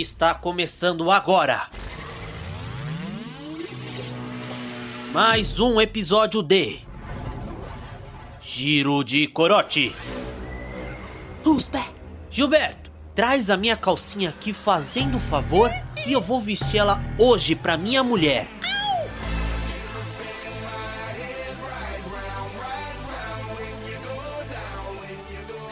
está 0.00 0.32
começando 0.34 1.10
agora. 1.10 1.68
Mais 5.12 5.58
um 5.58 5.80
episódio 5.80 6.42
de 6.42 6.78
Giro 8.40 9.02
de 9.02 9.26
Corote. 9.26 9.94
Who's 11.44 11.66
back? 11.66 11.90
Gilberto, 12.30 12.90
traz 13.14 13.50
a 13.50 13.56
minha 13.56 13.76
calcinha 13.76 14.28
aqui 14.28 14.52
fazendo 14.52 15.16
o 15.16 15.20
favor 15.20 15.70
que 15.96 16.12
eu 16.12 16.20
vou 16.20 16.40
vestir 16.40 16.78
ela 16.78 17.00
hoje 17.18 17.56
pra 17.56 17.76
minha 17.76 18.04
mulher. 18.04 18.46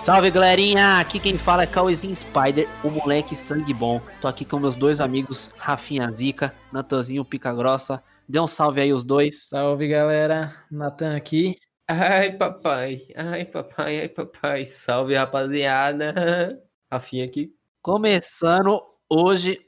Salve 0.06 0.30
galerinha, 0.30 1.00
aqui 1.00 1.18
quem 1.18 1.36
fala 1.36 1.64
é 1.64 1.66
Cauêzinho 1.66 2.14
Spider, 2.14 2.68
o 2.84 2.88
moleque 2.88 3.34
sangue 3.34 3.74
bom. 3.74 4.00
Tô 4.20 4.28
aqui 4.28 4.44
com 4.44 4.60
meus 4.60 4.76
dois 4.76 5.00
amigos, 5.00 5.50
Rafinha 5.58 6.08
Zica, 6.12 6.54
Natanzinho 6.72 7.24
Pica 7.24 7.52
Grossa. 7.52 8.00
Dê 8.28 8.38
um 8.38 8.46
salve 8.46 8.80
aí 8.80 8.92
os 8.92 9.02
dois. 9.02 9.48
Salve 9.48 9.88
galera, 9.88 10.54
Natan 10.70 11.16
aqui. 11.16 11.56
Ai 11.88 12.30
papai, 12.36 13.08
ai 13.16 13.44
papai, 13.46 13.98
ai 13.98 14.08
papai, 14.08 14.64
salve 14.64 15.16
rapaziada. 15.16 16.14
Rafinha 16.88 17.24
aqui. 17.24 17.52
Começando 17.82 18.80
hoje 19.10 19.58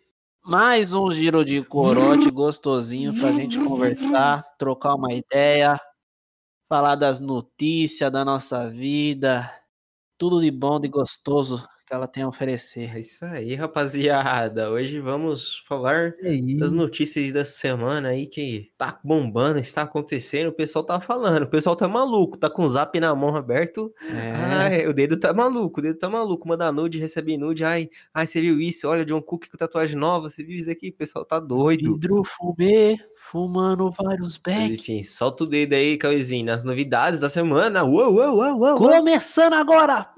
mais 0.45 0.93
um 0.93 1.11
giro 1.11 1.45
de 1.45 1.65
corote 1.65 2.31
gostosinho 2.31 3.13
pra 3.19 3.33
gente 3.33 3.59
conversar, 3.59 4.45
trocar 4.57 4.95
uma 4.95 5.13
ideia, 5.13 5.81
falar 6.69 6.95
das 6.95 7.19
notícias 7.19 8.13
da 8.13 8.25
nossa 8.25 8.71
vida, 8.71 9.53
tudo 10.19 10.41
de 10.41 10.51
bom, 10.51 10.81
de 10.81 10.89
gostoso 10.89 11.63
que 11.87 11.95
ela 11.95 12.07
tem 12.07 12.23
a 12.23 12.29
oferecer. 12.29 12.95
É 12.95 13.01
isso 13.01 13.25
aí, 13.25 13.55
rapaziada. 13.55 14.71
Hoje 14.71 15.01
vamos 15.01 15.63
falar 15.67 16.13
E 16.23 16.59
das 16.59 16.71
notícias 16.71 17.33
da 17.33 17.47
semana 17.47 18.09
aí 18.09 18.27
que 18.27 18.71
tá 18.77 19.01
bombando, 19.03 19.59
está 19.59 19.83
acontecendo. 19.83 20.49
O 20.49 20.53
pessoal 20.53 20.85
tá 20.85 21.01
falando, 21.01 21.45
o 21.45 21.49
pessoal 21.49 21.75
tá 21.75 21.89
maluco, 21.89 22.37
tá 22.37 22.51
com 22.51 22.63
o 22.63 22.69
zap 22.69 22.99
na 23.01 23.15
mão 23.15 23.35
aberto. 23.35 23.91
É, 24.13 24.33
Ai, 24.33 24.87
o 24.87 24.93
dedo 24.93 25.19
tá 25.19 25.33
maluco, 25.33 25.81
o 25.81 25.83
dedo 25.83 25.99
tá 25.99 26.11
maluco. 26.11 26.47
Manda 26.47 26.71
nude, 26.71 26.99
recebe 26.99 27.39
nude. 27.39 27.65
Ai, 27.65 27.89
ai, 28.13 28.27
você 28.27 28.41
viu 28.41 28.61
isso? 28.61 28.87
Olha, 28.87 29.05
John 29.07 29.23
Cook 29.23 29.49
com 29.49 29.57
tatuagem 29.57 29.97
nova. 29.97 30.29
Você 30.29 30.45
viu 30.45 30.59
isso 30.59 30.71
aqui? 30.71 30.89
O 30.89 30.95
pessoal 30.95 31.25
tá 31.25 31.41
doido. 31.41 31.95
vidro 31.95 32.23
fumê, 32.37 32.97
fumando 33.31 33.91
vários 33.91 34.37
back. 34.39 34.75
enfim, 34.75 35.03
solta 35.03 35.45
o 35.45 35.47
dedo 35.47 35.75
aí, 35.75 35.99
Cauêzinho, 35.99 36.47
nas 36.47 36.65
novidades 36.65 37.21
da 37.21 37.29
semana. 37.29 37.85
Uou, 37.85 38.15
uou, 38.15 38.37
uou, 38.37 38.59
uou. 38.59 38.79
Começando 38.79 39.53
agora! 39.53 40.11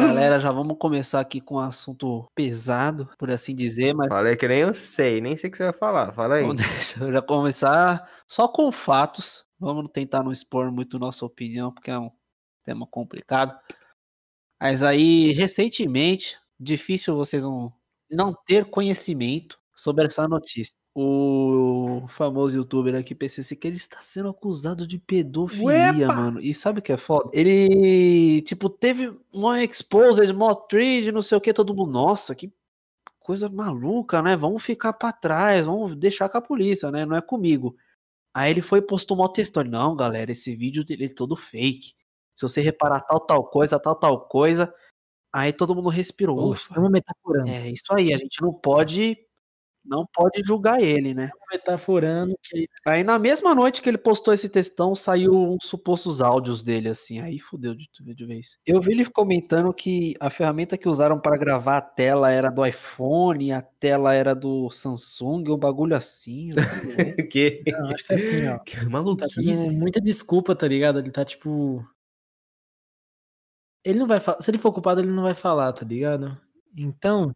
Galera, 0.00 0.38
já 0.38 0.52
vamos 0.52 0.76
começar 0.78 1.20
aqui 1.20 1.40
com 1.40 1.54
um 1.54 1.60
assunto 1.60 2.28
pesado, 2.34 3.08
por 3.18 3.30
assim 3.30 3.54
dizer, 3.54 3.94
mas 3.94 4.08
Falei 4.08 4.36
que 4.36 4.46
nem 4.46 4.58
eu 4.58 4.74
sei, 4.74 5.22
nem 5.22 5.36
sei 5.36 5.48
o 5.48 5.50
que 5.50 5.56
você 5.56 5.64
vai 5.64 5.72
falar. 5.72 6.12
Fala 6.12 6.34
aí. 6.34 6.42
vamos 6.42 6.56
deixa 6.62 7.02
eu 7.02 7.12
já 7.12 7.22
começar 7.22 8.06
só 8.28 8.46
com 8.46 8.70
fatos. 8.70 9.44
Vamos 9.58 9.88
tentar 9.90 10.22
não 10.22 10.32
expor 10.32 10.70
muito 10.70 10.98
nossa 10.98 11.24
opinião, 11.24 11.72
porque 11.72 11.90
é 11.90 11.98
um 11.98 12.10
tema 12.62 12.86
complicado. 12.86 13.58
Mas 14.60 14.82
aí, 14.82 15.32
recentemente, 15.32 16.36
difícil 16.60 17.16
vocês 17.16 17.42
não, 17.42 17.72
não 18.10 18.34
ter 18.46 18.66
conhecimento 18.66 19.61
sobre 19.74 20.06
essa 20.06 20.28
notícia. 20.28 20.74
O 20.94 22.06
famoso 22.08 22.58
youtuber 22.58 22.94
aqui, 22.94 23.14
PCC, 23.14 23.56
que 23.56 23.66
ele 23.66 23.78
está 23.78 24.02
sendo 24.02 24.28
acusado 24.28 24.86
de 24.86 24.98
pedofilia, 24.98 26.06
Uepa! 26.06 26.14
mano. 26.14 26.40
E 26.40 26.52
sabe 26.52 26.80
o 26.80 26.82
que 26.82 26.92
é 26.92 26.98
foda? 26.98 27.30
Ele, 27.32 28.42
tipo, 28.42 28.68
teve 28.68 29.16
uma 29.32 29.62
exposed, 29.64 30.30
mó 30.34 30.54
trade, 30.54 31.10
não 31.10 31.22
sei 31.22 31.38
o 31.38 31.40
que, 31.40 31.52
todo 31.52 31.74
mundo, 31.74 31.90
nossa, 31.90 32.34
que 32.34 32.52
coisa 33.20 33.48
maluca, 33.48 34.20
né? 34.20 34.36
Vamos 34.36 34.62
ficar 34.62 34.92
pra 34.92 35.12
trás, 35.12 35.64
vamos 35.64 35.96
deixar 35.96 36.28
com 36.28 36.38
a 36.38 36.42
polícia, 36.42 36.90
né? 36.90 37.06
Não 37.06 37.16
é 37.16 37.22
comigo. 37.22 37.74
Aí 38.34 38.50
ele 38.50 38.62
foi 38.62 38.80
e 38.80 38.82
postou 38.82 39.16
uma 39.16 39.32
textão. 39.32 39.64
Não, 39.64 39.96
galera, 39.96 40.32
esse 40.32 40.54
vídeo 40.54 40.84
dele 40.84 41.06
é 41.06 41.08
todo 41.08 41.36
fake. 41.36 41.94
Se 42.34 42.42
você 42.42 42.60
reparar 42.60 43.00
tal, 43.00 43.20
tal 43.20 43.44
coisa, 43.44 43.78
tal, 43.78 43.94
tal 43.94 44.20
coisa. 44.26 44.72
Aí 45.32 45.52
todo 45.52 45.74
mundo 45.74 45.88
respirou. 45.88 46.52
Ufa, 46.52 46.74
vamos 46.74 46.90
metaforando. 46.90 47.48
é 47.48 47.70
isso 47.70 47.92
aí, 47.92 48.12
a 48.12 48.18
gente 48.18 48.40
não 48.42 48.52
pode. 48.52 49.16
Não 49.84 50.06
pode 50.14 50.42
julgar 50.44 50.80
ele, 50.80 51.12
né? 51.12 51.30
Metaforando 51.50 52.34
que 52.42 52.68
Aí 52.86 53.02
na 53.02 53.18
mesma 53.18 53.54
noite 53.54 53.82
que 53.82 53.88
ele 53.88 53.98
postou 53.98 54.32
esse 54.32 54.48
textão, 54.48 54.94
saiu 54.94 55.34
uns 55.34 55.64
supostos 55.66 56.20
áudios 56.20 56.62
dele, 56.62 56.88
assim. 56.88 57.20
Aí 57.20 57.38
fudeu 57.38 57.74
de, 57.74 57.88
de 58.00 58.24
vez. 58.26 58.58
Eu 58.64 58.80
vi 58.80 58.92
ele 58.92 59.04
comentando 59.10 59.72
que 59.72 60.14
a 60.20 60.30
ferramenta 60.30 60.78
que 60.78 60.88
usaram 60.88 61.18
para 61.20 61.36
gravar 61.36 61.78
a 61.78 61.82
tela 61.82 62.30
era 62.30 62.50
do 62.50 62.64
iPhone, 62.64 63.52
a 63.52 63.62
tela 63.62 64.14
era 64.14 64.34
do 64.34 64.70
Samsung, 64.70 65.50
um 65.50 65.58
bagulho 65.58 65.96
assim. 65.96 66.50
que? 67.30 67.62
Não, 67.66 67.88
acho 67.88 68.04
que 68.04 68.12
é 68.12 68.16
assim, 68.16 68.48
ó. 68.48 68.58
Que 68.60 68.76
Tá 68.76 68.88
maluquice. 68.88 69.70
muita 69.76 70.00
desculpa, 70.00 70.54
tá 70.54 70.66
ligado? 70.68 70.98
Ele 70.98 71.10
tá 71.10 71.24
tipo. 71.24 71.84
Ele 73.84 73.98
não 73.98 74.06
vai 74.06 74.20
falar. 74.20 74.40
Se 74.40 74.50
ele 74.50 74.58
for 74.58 74.72
culpado, 74.72 75.00
ele 75.00 75.10
não 75.10 75.24
vai 75.24 75.34
falar, 75.34 75.72
tá 75.72 75.84
ligado? 75.84 76.38
Então, 76.76 77.32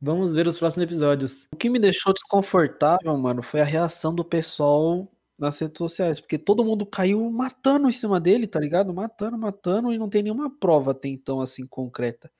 vamos 0.00 0.34
ver 0.34 0.46
os 0.46 0.58
próximos 0.58 0.84
episódios. 0.84 1.46
O 1.52 1.56
que 1.56 1.70
me 1.70 1.78
deixou 1.78 2.12
desconfortável, 2.12 3.16
mano, 3.16 3.42
foi 3.42 3.60
a 3.60 3.64
reação 3.64 4.14
do 4.14 4.24
pessoal 4.24 5.10
nas 5.38 5.58
redes 5.58 5.78
sociais, 5.78 6.18
porque 6.18 6.38
todo 6.38 6.64
mundo 6.64 6.86
caiu 6.86 7.30
matando 7.30 7.88
em 7.88 7.92
cima 7.92 8.18
dele, 8.18 8.46
tá 8.46 8.58
ligado? 8.58 8.92
Matando, 8.94 9.36
matando, 9.36 9.92
e 9.92 9.98
não 9.98 10.08
tem 10.08 10.22
nenhuma 10.22 10.50
prova 10.50 10.92
até 10.92 11.08
então, 11.08 11.40
assim, 11.40 11.66
concreta. 11.66 12.30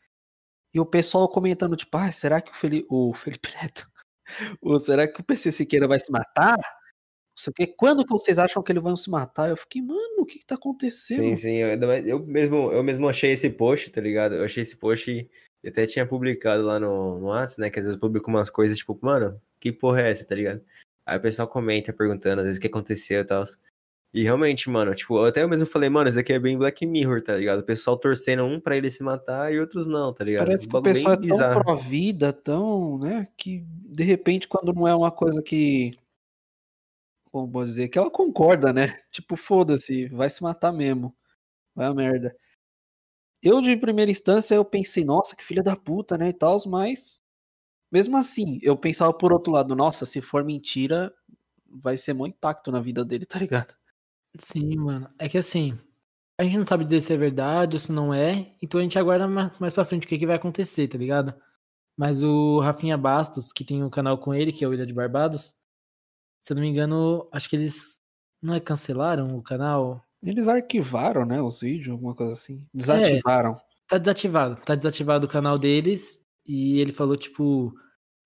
E 0.73 0.81
o 0.81 0.87
pessoal 0.87 1.29
comentando, 1.29 1.77
tipo, 1.77 1.97
ah, 1.97 2.11
será 2.13 2.41
que 2.41 2.53
o 2.53 2.55
Felipe, 2.55 2.87
o 2.91 3.13
Felipe 3.15 3.49
Neto, 3.55 3.89
ou 4.63 4.79
será 4.79 5.07
que 5.07 5.21
o 5.21 5.25
PC 5.25 5.53
Siqueira 5.53 5.87
vai 5.87 6.01
se 6.01 6.11
matar? 6.11 6.57
Não 6.57 7.43
sei 7.43 7.51
o 7.51 7.55
quê. 7.55 7.67
Quando 7.67 8.05
que 8.05 8.13
vocês 8.13 8.39
acham 8.39 8.63
que 8.63 8.73
eles 8.73 8.83
vão 8.83 8.97
se 8.97 9.11
matar? 9.11 9.51
Eu 9.51 9.57
fiquei, 9.59 9.83
mano, 9.83 10.21
o 10.23 10.27
que 10.27 10.39
que 10.39 10.47
tá 10.47 10.55
acontecendo? 10.55 11.19
Sim, 11.19 11.37
sim. 11.37 11.57
Eu, 11.57 11.79
eu 12.07 12.27
mesmo, 12.27 12.73
eu 12.73 12.83
mesmo 12.83 13.07
achei 13.09 13.33
esse 13.33 13.51
post, 13.51 13.91
tá 13.91 14.01
ligado? 14.01 14.35
Eu 14.35 14.45
achei 14.45 14.63
esse 14.63 14.77
post 14.77 15.11
e 15.11 15.31
eu 15.67 15.71
até 15.71 15.85
tinha 15.85 16.07
publicado 16.07 16.63
lá 16.65 16.79
no, 16.79 17.19
no 17.19 17.27
WhatsApp, 17.27 17.61
né? 17.61 17.71
Que 17.71 17.81
às 17.81 17.87
vezes 17.87 17.95
eu 17.97 18.01
publico 18.01 18.31
umas 18.31 18.49
coisas, 18.49 18.79
tipo, 18.79 18.97
mano, 19.03 19.41
que 19.59 19.73
porra 19.73 20.03
é 20.03 20.11
essa, 20.13 20.25
tá 20.25 20.33
ligado? 20.37 20.63
Aí 21.05 21.19
o 21.19 21.21
pessoal 21.21 21.49
comenta 21.49 21.93
perguntando, 21.93 22.41
às 22.41 22.47
vezes, 22.47 22.59
o 22.59 22.61
que 22.61 22.69
aconteceu 22.69 23.21
e 23.21 23.25
tal. 23.25 23.45
E 24.15 24.23
realmente, 24.23 24.71
mano, 24.71 24.95
tipo, 24.95 25.19
eu 25.19 25.25
até 25.25 25.43
eu 25.43 25.49
mesmo 25.49 25.67
falei, 25.67 25.91
mano, 25.91 26.09
isso 26.09 26.21
aqui 26.21 26.33
é 26.33 26.39
bem 26.39 26.57
Black 26.57 26.87
Mirror, 26.87 27.21
tá 27.21 27.37
ligado? 27.37 27.59
O 27.59 27.65
pessoal 27.65 27.97
torcendo 27.99 28.45
um 28.45 28.61
pra 28.61 28.77
ele 28.77 28.89
se 28.89 29.03
matar 29.03 29.53
e 29.53 29.59
outros 29.59 29.89
não, 29.89 30.13
tá 30.15 30.23
ligado? 30.25 30.47
Parece 30.47 30.67
Um 30.67 30.71
que 30.71 30.77
o 30.77 30.83
pessoal 30.83 31.15
é 31.15 31.17
bem 31.17 31.29
tão 31.29 31.37
bizarro. 31.37 31.65
pró-vida, 31.65 32.33
tão, 32.33 32.99
né, 33.01 33.29
que 33.37 33.65
de 33.67 34.05
repente 34.05 34.47
quando 34.47 34.73
não 34.73 34.87
é 34.87 34.95
uma 34.95 35.11
coisa 35.11 35.43
que, 35.43 35.99
como 37.33 37.49
vou 37.49 37.65
dizer, 37.65 37.89
que 37.89 37.99
ela 37.99 38.09
concorda, 38.11 38.73
né? 38.73 38.97
Tipo, 39.11 39.37
foda-se, 39.37 40.07
vai 40.11 40.31
se 40.31 40.45
matar 40.45 40.73
mesmo. 40.73 41.13
Vai 41.75 41.87
a 41.87 41.93
merda. 41.95 42.37
Eu, 43.43 43.61
de 43.63 43.77
primeira 43.77 44.11
instância, 44.11 44.55
eu 44.55 44.65
pensei, 44.65 45.05
nossa, 45.05 45.37
que 45.37 45.45
filha 45.45 45.63
da 45.63 45.77
puta, 45.77 46.19
né, 46.19 46.29
e 46.31 46.33
tal, 46.33 46.57
mas 46.67 47.21
mesmo 47.93 48.17
assim, 48.17 48.59
eu 48.63 48.77
pensava 48.77 49.13
por 49.15 49.33
outro 49.33 49.53
lado, 49.53 49.77
nossa, 49.77 50.07
se 50.07 50.21
for 50.23 50.45
mentira, 50.45 51.13
vai 51.69 51.97
ser 51.99 52.15
muito 52.15 52.37
impacto 52.37 52.73
na 52.73 52.81
vida 52.81 53.05
dele, 53.05 53.27
tá 53.27 53.39
ligado? 53.41 53.75
Sim, 54.39 54.77
mano. 54.77 55.09
É 55.19 55.29
que 55.29 55.39
assim, 55.39 55.79
a 56.39 56.45
gente 56.45 56.59
não 56.59 56.67
sabe 56.67 56.85
dizer 56.85 57.01
se 57.01 57.13
é 57.13 57.17
verdade 57.17 57.77
ou 57.77 57.81
se 57.81 57.93
não 57.93 58.13
é, 58.15 58.55
então 58.63 58.81
a 58.81 58.83
gente 58.83 58.99
aguarda 58.99 59.29
ma- 59.29 59.55
mais 59.61 59.73
pra 59.75 59.85
frente 59.85 60.07
o 60.07 60.09
que, 60.09 60.19
que 60.19 60.27
vai 60.27 60.37
acontecer, 60.37 60.89
tá 60.89 60.99
ligado? 60.99 61.35
Mas 61.97 62.23
o 62.25 62.61
Rafinha 62.61 62.99
Bastos, 62.99 63.53
que 63.53 63.65
tem 63.65 63.85
um 63.85 63.91
canal 63.91 64.19
com 64.19 64.35
ele, 64.35 64.53
que 64.53 64.65
é 64.65 64.69
o 64.69 64.75
Ilha 64.75 64.87
de 64.87 64.95
Barbados, 64.95 65.57
se 66.43 66.53
eu 66.55 66.57
não 66.57 66.63
me 66.63 66.69
engano, 66.71 67.29
acho 67.33 67.51
que 67.51 67.57
eles 67.57 68.01
não 68.43 68.55
é 68.55 68.61
cancelaram 68.61 69.37
o 69.39 69.43
canal. 69.43 70.06
Eles 70.27 70.49
arquivaram, 70.49 71.25
né, 71.25 71.41
os 71.41 71.61
vídeos, 71.61 71.93
alguma 71.93 72.13
coisa 72.13 72.33
assim. 72.33 72.67
Desativaram. 72.75 73.55
Tá 73.87 73.97
desativado, 73.97 74.57
tá 74.57 74.75
desativado 74.75 75.27
o 75.27 75.31
canal 75.31 75.57
deles 75.57 76.21
e 76.45 76.81
ele 76.81 76.91
falou 76.91 77.17
tipo 77.17 77.73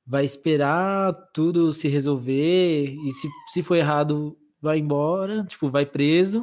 vai 0.06 0.24
esperar 0.24 1.12
tudo 1.34 1.72
se 1.74 1.86
resolver 1.86 2.86
e 2.86 3.12
se, 3.12 3.28
se 3.52 3.62
for 3.62 3.76
errado 3.76 4.38
vai 4.60 4.78
embora, 4.78 5.44
tipo 5.44 5.68
vai 5.68 5.84
preso, 5.84 6.42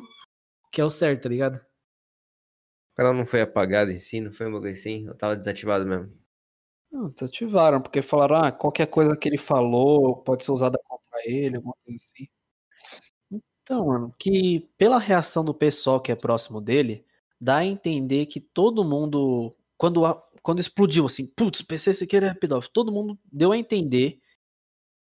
que 0.71 0.79
é 0.79 0.85
o 0.85 0.89
certo, 0.91 1.23
tá 1.23 1.29
ligado? 1.29 1.59
Ela 2.95 3.11
não 3.11 3.25
foi 3.25 3.41
apagada 3.41 3.91
em 3.91 3.97
si, 3.97 4.21
não 4.21 4.31
foi 4.31 4.47
um 4.47 4.51
bagulho 4.51 4.71
assim? 4.71 5.07
Eu 5.07 5.15
tava 5.17 5.35
desativado 5.35 5.85
mesmo. 5.85 6.11
Não, 6.91 7.07
desativaram, 7.07 7.81
porque 7.81 8.01
falaram, 8.03 8.35
ah, 8.37 8.51
qualquer 8.51 8.87
coisa 8.87 9.17
que 9.17 9.27
ele 9.27 9.37
falou 9.37 10.17
pode 10.23 10.45
ser 10.45 10.51
usada 10.51 10.79
contra 10.87 11.19
ele, 11.25 11.57
alguma 11.57 11.75
coisa 11.83 11.99
assim. 12.03 12.27
Então, 13.67 13.87
mano, 13.87 14.15
que 14.17 14.61
pela 14.77 14.97
reação 14.97 15.43
do 15.43 15.53
pessoal 15.53 15.99
que 15.99 16.09
é 16.09 16.15
próximo 16.15 16.61
dele, 16.61 17.03
dá 17.39 17.57
a 17.57 17.65
entender 17.65 18.25
que 18.27 18.39
todo 18.39 18.81
mundo, 18.81 19.53
quando, 19.77 20.05
a- 20.05 20.23
quando 20.41 20.59
explodiu 20.61 21.05
assim, 21.05 21.25
putz, 21.25 21.61
PC 21.61 21.93
Siqueira 21.93 22.27
é 22.27 22.33
pedófilo, 22.33 22.71
todo 22.73 22.93
mundo 22.93 23.19
deu 23.29 23.51
a 23.51 23.57
entender 23.57 24.21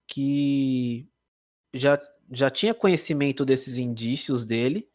que 0.09 1.09
já, 1.75 1.99
já 2.33 2.51
tinha 2.51 2.75
conhecimento 2.75 3.45
desses 3.45 3.79
indícios 3.79 4.47
dele 4.47 4.89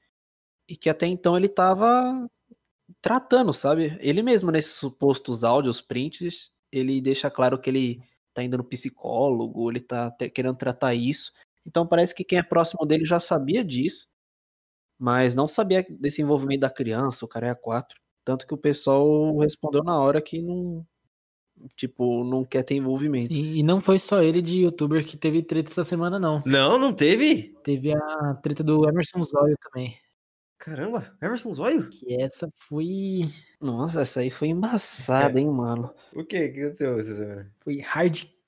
e 0.69 0.75
que 0.77 0.89
até 0.89 1.07
então 1.07 1.37
ele 1.37 1.49
tava 1.49 2.29
tratando, 3.01 3.53
sabe? 3.53 3.97
Ele 4.01 4.21
mesmo 4.23 4.51
nesses 4.51 4.73
supostos 4.73 5.43
áudios, 5.43 5.81
prints, 5.81 6.51
ele 6.71 7.01
deixa 7.01 7.29
claro 7.29 7.59
que 7.59 7.69
ele 7.69 8.03
tá 8.33 8.43
indo 8.43 8.57
no 8.57 8.63
psicólogo, 8.63 9.69
ele 9.71 9.79
tá 9.81 10.11
querendo 10.33 10.55
tratar 10.55 10.93
isso. 10.95 11.31
Então 11.65 11.85
parece 11.85 12.13
que 12.13 12.23
quem 12.23 12.39
é 12.39 12.43
próximo 12.43 12.85
dele 12.85 13.05
já 13.05 13.19
sabia 13.19 13.63
disso, 13.63 14.07
mas 14.97 15.35
não 15.35 15.47
sabia 15.47 15.85
desse 15.89 16.21
envolvimento 16.21 16.61
da 16.61 16.69
criança, 16.69 17.25
o 17.25 17.27
cara 17.27 17.47
é 17.47 17.49
a 17.49 17.55
4. 17.55 17.99
Tanto 18.23 18.45
que 18.45 18.53
o 18.53 18.57
pessoal 18.57 19.37
respondeu 19.39 19.83
na 19.83 19.99
hora 19.99 20.21
que 20.21 20.41
não. 20.41 20.85
Tipo, 21.75 22.23
não 22.23 22.43
quer 22.43 22.63
ter 22.63 22.75
envolvimento. 22.75 23.27
Sim, 23.27 23.53
e 23.53 23.61
não 23.61 23.79
foi 23.79 23.99
só 23.99 24.21
ele 24.23 24.41
de 24.41 24.61
youtuber 24.61 25.05
que 25.05 25.15
teve 25.15 25.43
treta 25.43 25.69
essa 25.69 25.83
semana, 25.83 26.17
não. 26.17 26.41
Não, 26.43 26.79
não 26.79 26.91
teve? 26.91 27.55
Teve 27.63 27.93
a 27.93 28.33
treta 28.41 28.63
do 28.63 28.87
Emerson 28.87 29.21
Zóio 29.21 29.55
também. 29.61 29.95
Caramba, 30.57 31.15
Emerson 31.21 31.51
Zóio? 31.53 31.89
Que 31.89 32.19
essa 32.21 32.49
foi. 32.55 33.25
Nossa, 33.59 34.01
essa 34.01 34.21
aí 34.21 34.29
foi 34.29 34.47
embaçada, 34.47 35.39
hein, 35.39 35.49
mano. 35.49 35.93
O 36.15 36.23
quê? 36.23 36.45
O 36.45 36.53
que 36.53 36.61
aconteceu 36.61 36.99
essa 36.99 37.15
semana? 37.15 37.51
Foi 37.59 37.79
hardcore. 37.79 38.40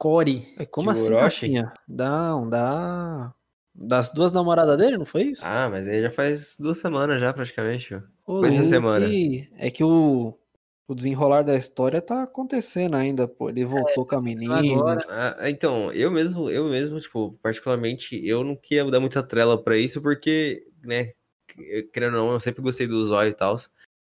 É, 0.57 0.65
Como 0.65 0.91
De 0.91 0.99
assim, 0.99 1.07
Orochi? 1.07 1.45
Rafinha? 1.45 1.73
Não, 1.87 2.49
dá. 2.49 3.33
Das 3.73 4.11
duas 4.11 4.31
namoradas 4.31 4.77
dele, 4.77 4.97
não 4.97 5.05
foi 5.05 5.23
isso? 5.23 5.41
Ah, 5.43 5.69
mas 5.69 5.87
aí 5.87 6.01
já 6.01 6.11
faz 6.11 6.57
duas 6.59 6.77
semanas 6.77 7.19
já, 7.19 7.33
praticamente. 7.33 7.95
Ô, 8.25 8.39
Foi 8.39 8.49
essa 8.49 8.63
semana. 8.63 9.07
é 9.57 9.71
que 9.71 9.83
o, 9.83 10.33
o 10.87 10.93
desenrolar 10.93 11.43
da 11.43 11.55
história 11.55 12.01
tá 12.01 12.23
acontecendo 12.23 12.95
ainda, 12.95 13.27
pô. 13.27 13.49
Ele 13.49 13.65
voltou 13.65 14.05
com 14.05 14.15
a 14.15 14.21
menina. 14.21 14.59
agora. 14.59 14.99
Ah, 15.09 15.49
então, 15.49 15.91
eu 15.91 16.11
mesmo, 16.11 16.49
eu 16.49 16.69
mesmo, 16.69 16.99
tipo, 16.99 17.33
particularmente, 17.41 18.19
eu 18.27 18.43
não 18.43 18.55
queria 18.55 18.85
dar 18.85 18.99
muita 18.99 19.23
trela 19.23 19.61
pra 19.61 19.77
isso, 19.77 20.01
porque, 20.01 20.67
né, 20.83 21.11
querendo 21.91 22.17
ou 22.17 22.25
não, 22.27 22.33
eu 22.33 22.39
sempre 22.39 22.61
gostei 22.61 22.87
do 22.87 23.05
Zóio 23.07 23.31
e 23.31 23.33
tal, 23.33 23.55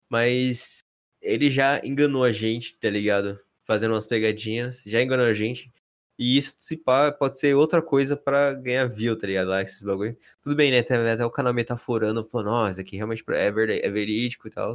mas 0.10 0.80
ele 1.22 1.50
já 1.50 1.81
enganou 1.84 2.24
a 2.24 2.31
gente, 2.31 2.78
tá 2.78 2.89
ligado? 2.89 3.39
Fazendo 3.66 3.92
umas 3.94 4.06
pegadinhas, 4.06 4.84
já 4.86 5.01
enganou 5.01 5.25
a 5.25 5.34
gente. 5.34 5.72
E 6.19 6.37
isso, 6.37 6.55
se 6.57 6.75
pá, 6.75 7.11
pode 7.11 7.37
ser 7.39 7.53
outra 7.55 7.81
coisa 7.81 8.17
pra 8.17 8.53
ganhar 8.53 8.85
view, 8.87 9.15
tá 9.17 9.27
ligado? 9.27 9.49
Lá, 9.49 9.61
esses 9.61 9.83
bagulho. 9.83 10.17
Tudo 10.41 10.55
bem, 10.55 10.71
né? 10.71 10.79
Até, 10.79 11.11
até 11.11 11.25
o 11.25 11.29
canal 11.29 11.53
metaforando, 11.53 12.23
falando, 12.23 12.47
nossa, 12.47 12.81
aqui 12.81 12.95
realmente 12.95 13.23
é, 13.29 13.51
verdade, 13.51 13.81
é 13.83 13.89
verídico 13.91 14.47
e 14.47 14.51
tal. 14.51 14.73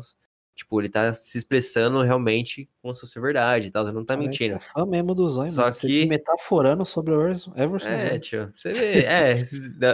Tipo, 0.54 0.80
ele 0.82 0.90
tá 0.90 1.12
se 1.14 1.38
expressando 1.38 2.02
realmente 2.02 2.68
como 2.82 2.92
se 2.92 3.00
fosse 3.00 3.18
verdade 3.18 3.68
e 3.68 3.70
tal, 3.70 3.84
ele 3.86 3.94
não 3.94 4.04
tá 4.04 4.14
Parece 4.14 4.28
mentindo. 4.28 4.56
é 4.56 4.60
fã 4.78 4.84
mesmo 4.86 5.14
do 5.14 5.26
Zóio, 5.28 5.50
Só 5.50 5.62
mano. 5.62 5.74
Que- 5.74 6.04
metaforando 6.06 6.84
sobre 6.84 7.14
o 7.14 7.26
Everson, 7.26 7.88
É, 7.88 8.18
tio, 8.18 8.52
você 8.54 8.72
vê. 8.74 9.00
É, 9.00 9.42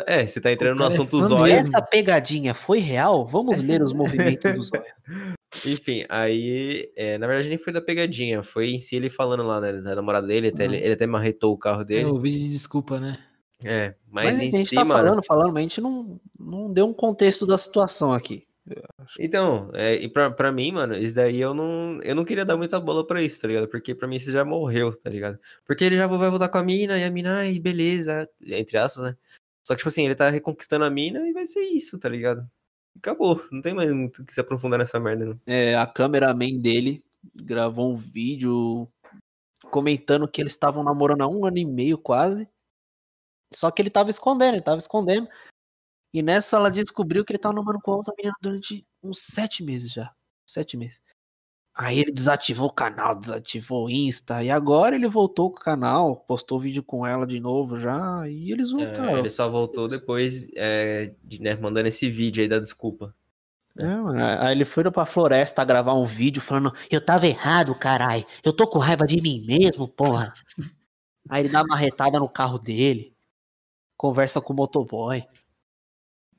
é, 0.06 0.26
você 0.26 0.40
tá 0.40 0.50
entrando 0.52 0.76
no 0.78 0.84
é 0.84 0.88
assunto 0.88 1.16
E 1.16 1.22
zóio. 1.22 1.52
essa 1.54 1.80
pegadinha 1.80 2.54
foi 2.54 2.80
real? 2.80 3.24
Vamos 3.24 3.56
Essa- 3.58 3.68
ler 3.72 3.82
os 3.82 3.92
movimentos 3.92 4.52
do 4.52 4.62
Zóio. 4.64 4.82
Enfim, 5.64 6.04
aí, 6.08 6.90
é, 6.96 7.16
na 7.18 7.26
verdade 7.26 7.48
nem 7.48 7.58
foi 7.58 7.72
da 7.72 7.80
pegadinha, 7.80 8.42
foi 8.42 8.68
em 8.70 8.78
si 8.78 8.96
ele 8.96 9.08
falando 9.08 9.42
lá, 9.42 9.60
né, 9.60 9.72
da 9.80 9.94
namorada 9.94 10.26
dele, 10.26 10.48
até, 10.48 10.64
ele, 10.64 10.76
ele 10.76 10.92
até 10.92 11.06
marretou 11.06 11.54
o 11.54 11.58
carro 11.58 11.80
É 11.82 11.84
dele. 11.84 12.04
o 12.04 12.20
vídeo 12.20 12.38
de 12.38 12.50
desculpa, 12.50 13.00
né? 13.00 13.18
É, 13.64 13.94
mas, 14.10 14.36
Mas, 14.38 14.54
em 14.54 14.64
si, 14.64 14.74
tá 14.76 14.84
mano. 14.84 15.02
falando, 15.08 15.24
falando, 15.24 15.52
mas 15.52 15.56
a 15.56 15.62
gente 15.62 15.80
não, 15.80 16.20
não 16.38 16.72
deu 16.72 16.86
um 16.86 16.92
contexto 16.92 17.44
da 17.46 17.58
situação 17.58 18.12
aqui. 18.12 18.46
Então, 19.18 19.70
é, 19.72 19.94
e 19.94 20.08
pra, 20.08 20.30
pra 20.30 20.52
mim, 20.52 20.70
mano, 20.72 20.94
isso 20.96 21.14
daí 21.16 21.40
eu 21.40 21.54
não, 21.54 21.98
eu 22.02 22.14
não 22.14 22.24
queria 22.24 22.44
dar 22.44 22.56
muita 22.56 22.78
bola 22.78 23.04
pra 23.06 23.22
isso, 23.22 23.40
tá 23.40 23.48
ligado? 23.48 23.66
Porque 23.66 23.94
pra 23.94 24.06
mim 24.06 24.16
isso 24.16 24.30
já 24.30 24.44
morreu, 24.44 24.96
tá 24.96 25.08
ligado? 25.08 25.38
Porque 25.64 25.82
ele 25.84 25.96
já 25.96 26.06
vai 26.06 26.28
voltar 26.30 26.48
com 26.50 26.58
a 26.58 26.62
mina, 26.62 26.98
e 26.98 27.02
a 27.04 27.10
mina, 27.10 27.38
ai, 27.38 27.58
beleza, 27.58 28.28
entre 28.46 28.76
aspas, 28.76 29.02
né? 29.04 29.16
Só 29.64 29.72
que, 29.74 29.78
tipo 29.78 29.88
assim, 29.88 30.04
ele 30.04 30.14
tá 30.14 30.28
reconquistando 30.30 30.84
a 30.84 30.90
mina 30.90 31.26
e 31.26 31.32
vai 31.32 31.46
ser 31.46 31.62
isso, 31.62 31.98
tá 31.98 32.08
ligado? 32.08 32.42
Acabou, 32.98 33.46
não 33.50 33.60
tem 33.60 33.74
mais 33.74 33.92
muito 33.92 34.24
que 34.24 34.34
se 34.34 34.40
aprofundar 34.40 34.78
nessa 34.78 34.98
merda, 34.98 35.26
não. 35.26 35.40
É, 35.46 35.76
a 35.76 35.86
cameraman 35.86 36.58
dele 36.58 37.02
gravou 37.34 37.92
um 37.92 37.96
vídeo 37.96 38.86
comentando 39.70 40.28
que 40.28 40.40
eles 40.40 40.52
estavam 40.52 40.82
namorando 40.82 41.22
há 41.22 41.28
um 41.28 41.46
ano 41.46 41.58
e 41.58 41.64
meio 41.64 41.96
quase. 41.96 42.48
Só 43.52 43.70
que 43.70 43.80
ele 43.80 43.90
tava 43.90 44.10
escondendo, 44.10 44.54
ele 44.54 44.62
tava 44.62 44.78
escondendo. 44.78 45.28
E 46.12 46.22
nessa 46.22 46.56
ela 46.56 46.70
descobriu 46.70 47.24
que 47.24 47.32
ele 47.32 47.38
tava 47.38 47.54
namorando 47.54 47.82
com 47.82 47.92
outra 47.92 48.14
menina 48.16 48.34
durante 48.40 48.86
uns 49.02 49.20
sete 49.20 49.62
meses 49.62 49.92
já. 49.92 50.12
Sete 50.46 50.76
meses. 50.76 51.02
Aí 51.80 52.00
ele 52.00 52.10
desativou 52.10 52.66
o 52.66 52.72
canal, 52.72 53.14
desativou 53.14 53.86
o 53.86 53.90
Insta. 53.90 54.42
E 54.42 54.50
agora 54.50 54.96
ele 54.96 55.06
voltou 55.08 55.48
com 55.48 55.58
o 55.58 55.60
canal, 55.60 56.16
postou 56.16 56.58
vídeo 56.58 56.82
com 56.82 57.06
ela 57.06 57.24
de 57.24 57.38
novo 57.38 57.78
já. 57.78 58.28
E 58.28 58.50
eles 58.50 58.72
voltaram. 58.72 59.10
É, 59.10 59.18
ele 59.20 59.30
só 59.30 59.48
voltou 59.48 59.86
depois, 59.86 60.50
é, 60.56 61.14
de, 61.22 61.40
né, 61.40 61.54
mandando 61.54 61.86
esse 61.86 62.10
vídeo 62.10 62.42
aí 62.42 62.48
da 62.48 62.58
desculpa. 62.58 63.14
É, 63.78 63.86
mano, 63.86 64.20
aí 64.20 64.50
ele 64.50 64.64
foi 64.64 64.90
pra 64.90 65.06
floresta 65.06 65.64
gravar 65.64 65.94
um 65.94 66.04
vídeo 66.04 66.42
falando, 66.42 66.74
eu 66.90 67.00
tava 67.00 67.28
errado, 67.28 67.72
carai. 67.76 68.26
Eu 68.42 68.52
tô 68.52 68.66
com 68.66 68.80
raiva 68.80 69.06
de 69.06 69.22
mim 69.22 69.44
mesmo, 69.46 69.86
porra. 69.86 70.32
aí 71.30 71.44
ele 71.44 71.48
dá 71.48 71.62
uma 71.62 71.76
retada 71.76 72.18
no 72.18 72.28
carro 72.28 72.58
dele. 72.58 73.14
Conversa 73.96 74.40
com 74.40 74.52
o 74.52 74.56
motoboy. 74.56 75.22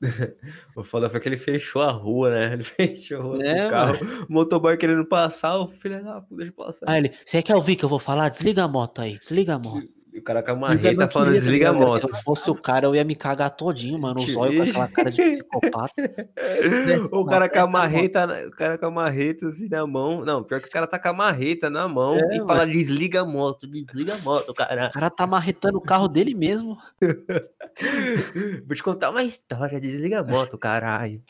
O 0.76 0.84
foda 0.84 1.10
foi 1.10 1.20
que 1.20 1.30
ele 1.30 1.38
fechou 1.38 1.82
a 1.82 1.92
rua, 1.92 2.30
né? 2.30 2.54
Ele 2.54 2.64
fechou 2.64 3.20
a 3.20 3.24
rua 3.24 3.44
É, 3.44 3.62
com 3.62 3.68
o 3.68 3.70
carro. 3.70 3.98
O 4.30 4.34
motoboy 4.34 4.78
querendo 4.78 5.06
passar, 5.06 5.60
o 5.60 5.68
filho 5.68 6.04
da 6.04 6.22
puta, 6.22 6.36
deixa 6.38 6.52
eu 6.52 6.56
passar. 6.56 6.86
Aí 6.90 7.00
ele, 7.00 7.14
você 7.26 7.42
quer 7.42 7.56
ouvir 7.56 7.76
que 7.76 7.84
eu 7.84 7.90
vou 7.90 8.00
falar? 8.00 8.30
Desliga 8.30 8.64
a 8.64 8.68
moto 8.68 9.02
aí, 9.02 9.20
desliga 9.20 9.56
a 9.56 9.60
moto. 9.60 9.99
O 10.20 10.24
cara 10.24 10.44
com 10.44 10.52
a 10.52 10.56
marreta 10.56 11.08
falando, 11.08 11.34
desliga 11.34 11.70
a 11.70 11.74
moto. 11.74 12.08
Se 12.08 12.14
eu 12.14 12.24
fosse 12.24 12.50
o 12.52 12.56
cara, 12.56 12.86
eu 12.86 12.96
ia 12.96 13.04
me 13.04 13.16
cagar 13.16 13.50
todinho, 13.56 13.98
mano. 14.00 14.20
O 14.20 14.24
Tio, 14.24 14.34
zóio 14.34 14.58
com 14.58 14.70
aquela 14.70 14.88
cara 14.88 15.12
de 15.12 15.22
psicopata. 15.22 15.94
o 17.12 17.26
cara 17.26 17.50
com 17.50 17.60
a 17.60 17.68
marreta, 17.68 18.48
o 18.48 18.52
cara 18.52 18.78
com 18.78 18.86
a 18.86 18.92
marreta 18.92 19.48
assim 19.48 19.68
na 19.68 19.86
mão. 19.88 20.24
Não, 20.24 20.44
pior 20.44 20.62
que 20.62 20.68
o 20.68 20.72
cara 20.72 20.86
tá 20.88 21.00
com 21.00 21.10
a 21.10 21.14
marreta 21.14 21.70
na 21.70 21.88
mão 21.88 22.16
É, 22.16 22.38
e 22.38 22.40
fala, 22.46 22.66
desliga 22.68 23.22
a 23.22 23.26
moto, 23.26 23.66
desliga 23.68 24.16
a 24.16 24.18
moto, 24.20 24.50
O 24.50 24.54
cara. 24.54 24.90
cara 24.90 25.10
tá 25.10 25.26
marretando 25.26 25.78
o 25.78 25.82
carro 25.82 26.08
dele 26.08 26.34
mesmo. 26.36 26.78
Vou 28.66 28.76
te 28.76 28.84
contar 28.84 29.10
uma 29.10 29.24
história, 29.24 29.80
desliga 29.80 30.20
a 30.20 30.24
moto, 30.24 30.58
caralho. 30.58 31.22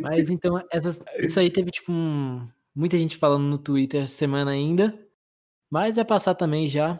Mas 0.00 0.30
então, 0.30 0.62
essas, 0.70 1.00
isso 1.18 1.38
aí 1.38 1.50
teve, 1.50 1.70
tipo, 1.70 1.92
um- 1.92 2.46
muita 2.74 2.96
gente 2.98 3.16
falando 3.16 3.44
no 3.44 3.58
Twitter 3.58 4.02
essa 4.02 4.12
semana 4.14 4.50
ainda. 4.50 4.94
Mas 5.70 5.96
vai 5.96 6.04
passar 6.04 6.34
também 6.34 6.66
já. 6.68 6.98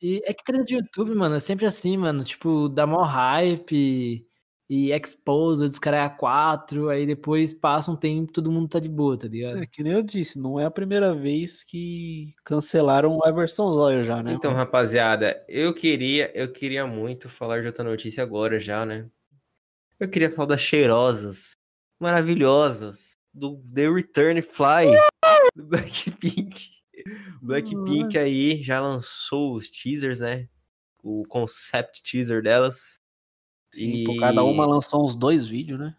E 0.00 0.22
é 0.24 0.32
que 0.32 0.44
treta 0.44 0.64
de 0.64 0.74
YouTube, 0.74 1.14
mano, 1.14 1.34
é 1.34 1.40
sempre 1.40 1.66
assim, 1.66 1.96
mano. 1.96 2.22
Tipo, 2.22 2.68
dá 2.68 2.86
mó 2.86 3.02
hype 3.02 4.24
e 4.70 4.92
expose, 4.92 5.64
os 5.64 5.78
caras 5.78 6.00
é 6.00 6.02
a 6.02 6.10
4, 6.10 6.90
aí 6.90 7.06
depois 7.06 7.54
passa 7.54 7.90
um 7.90 7.96
tempo 7.96 8.30
todo 8.30 8.52
mundo 8.52 8.68
tá 8.68 8.78
de 8.78 8.88
boa, 8.88 9.18
tá 9.18 9.26
ligado? 9.26 9.62
É 9.62 9.66
que 9.66 9.82
nem 9.82 9.94
eu 9.94 10.02
disse, 10.02 10.38
não 10.38 10.60
é 10.60 10.66
a 10.66 10.70
primeira 10.70 11.14
vez 11.14 11.64
que 11.64 12.34
cancelaram 12.44 13.16
o 13.16 13.26
Everson 13.26 13.72
Zóio 13.72 14.04
já, 14.04 14.22
né? 14.22 14.32
Então, 14.32 14.52
rapaziada, 14.52 15.42
eu 15.48 15.72
queria, 15.72 16.30
eu 16.38 16.52
queria 16.52 16.86
muito 16.86 17.30
falar 17.30 17.62
de 17.62 17.66
outra 17.66 17.82
notícia 17.82 18.22
agora 18.22 18.60
já, 18.60 18.84
né? 18.84 19.08
Eu 19.98 20.08
queria 20.08 20.30
falar 20.30 20.48
das 20.48 20.60
cheirosas, 20.60 21.52
maravilhosas, 21.98 23.12
do 23.32 23.60
The 23.74 23.88
Return 23.88 24.42
Fly, 24.42 24.96
do 25.56 25.64
Blackpink. 25.64 26.78
Blackpink 27.42 28.16
aí 28.18 28.62
já 28.62 28.80
lançou 28.80 29.54
os 29.54 29.68
teasers, 29.68 30.20
né? 30.20 30.48
O 31.02 31.24
concept 31.28 32.02
teaser 32.02 32.42
delas. 32.42 33.00
Sim, 33.72 34.04
pô, 34.04 34.16
cada 34.16 34.42
uma 34.42 34.64
lançou 34.66 35.04
uns 35.04 35.14
dois 35.14 35.46
vídeos, 35.46 35.78
né? 35.78 35.94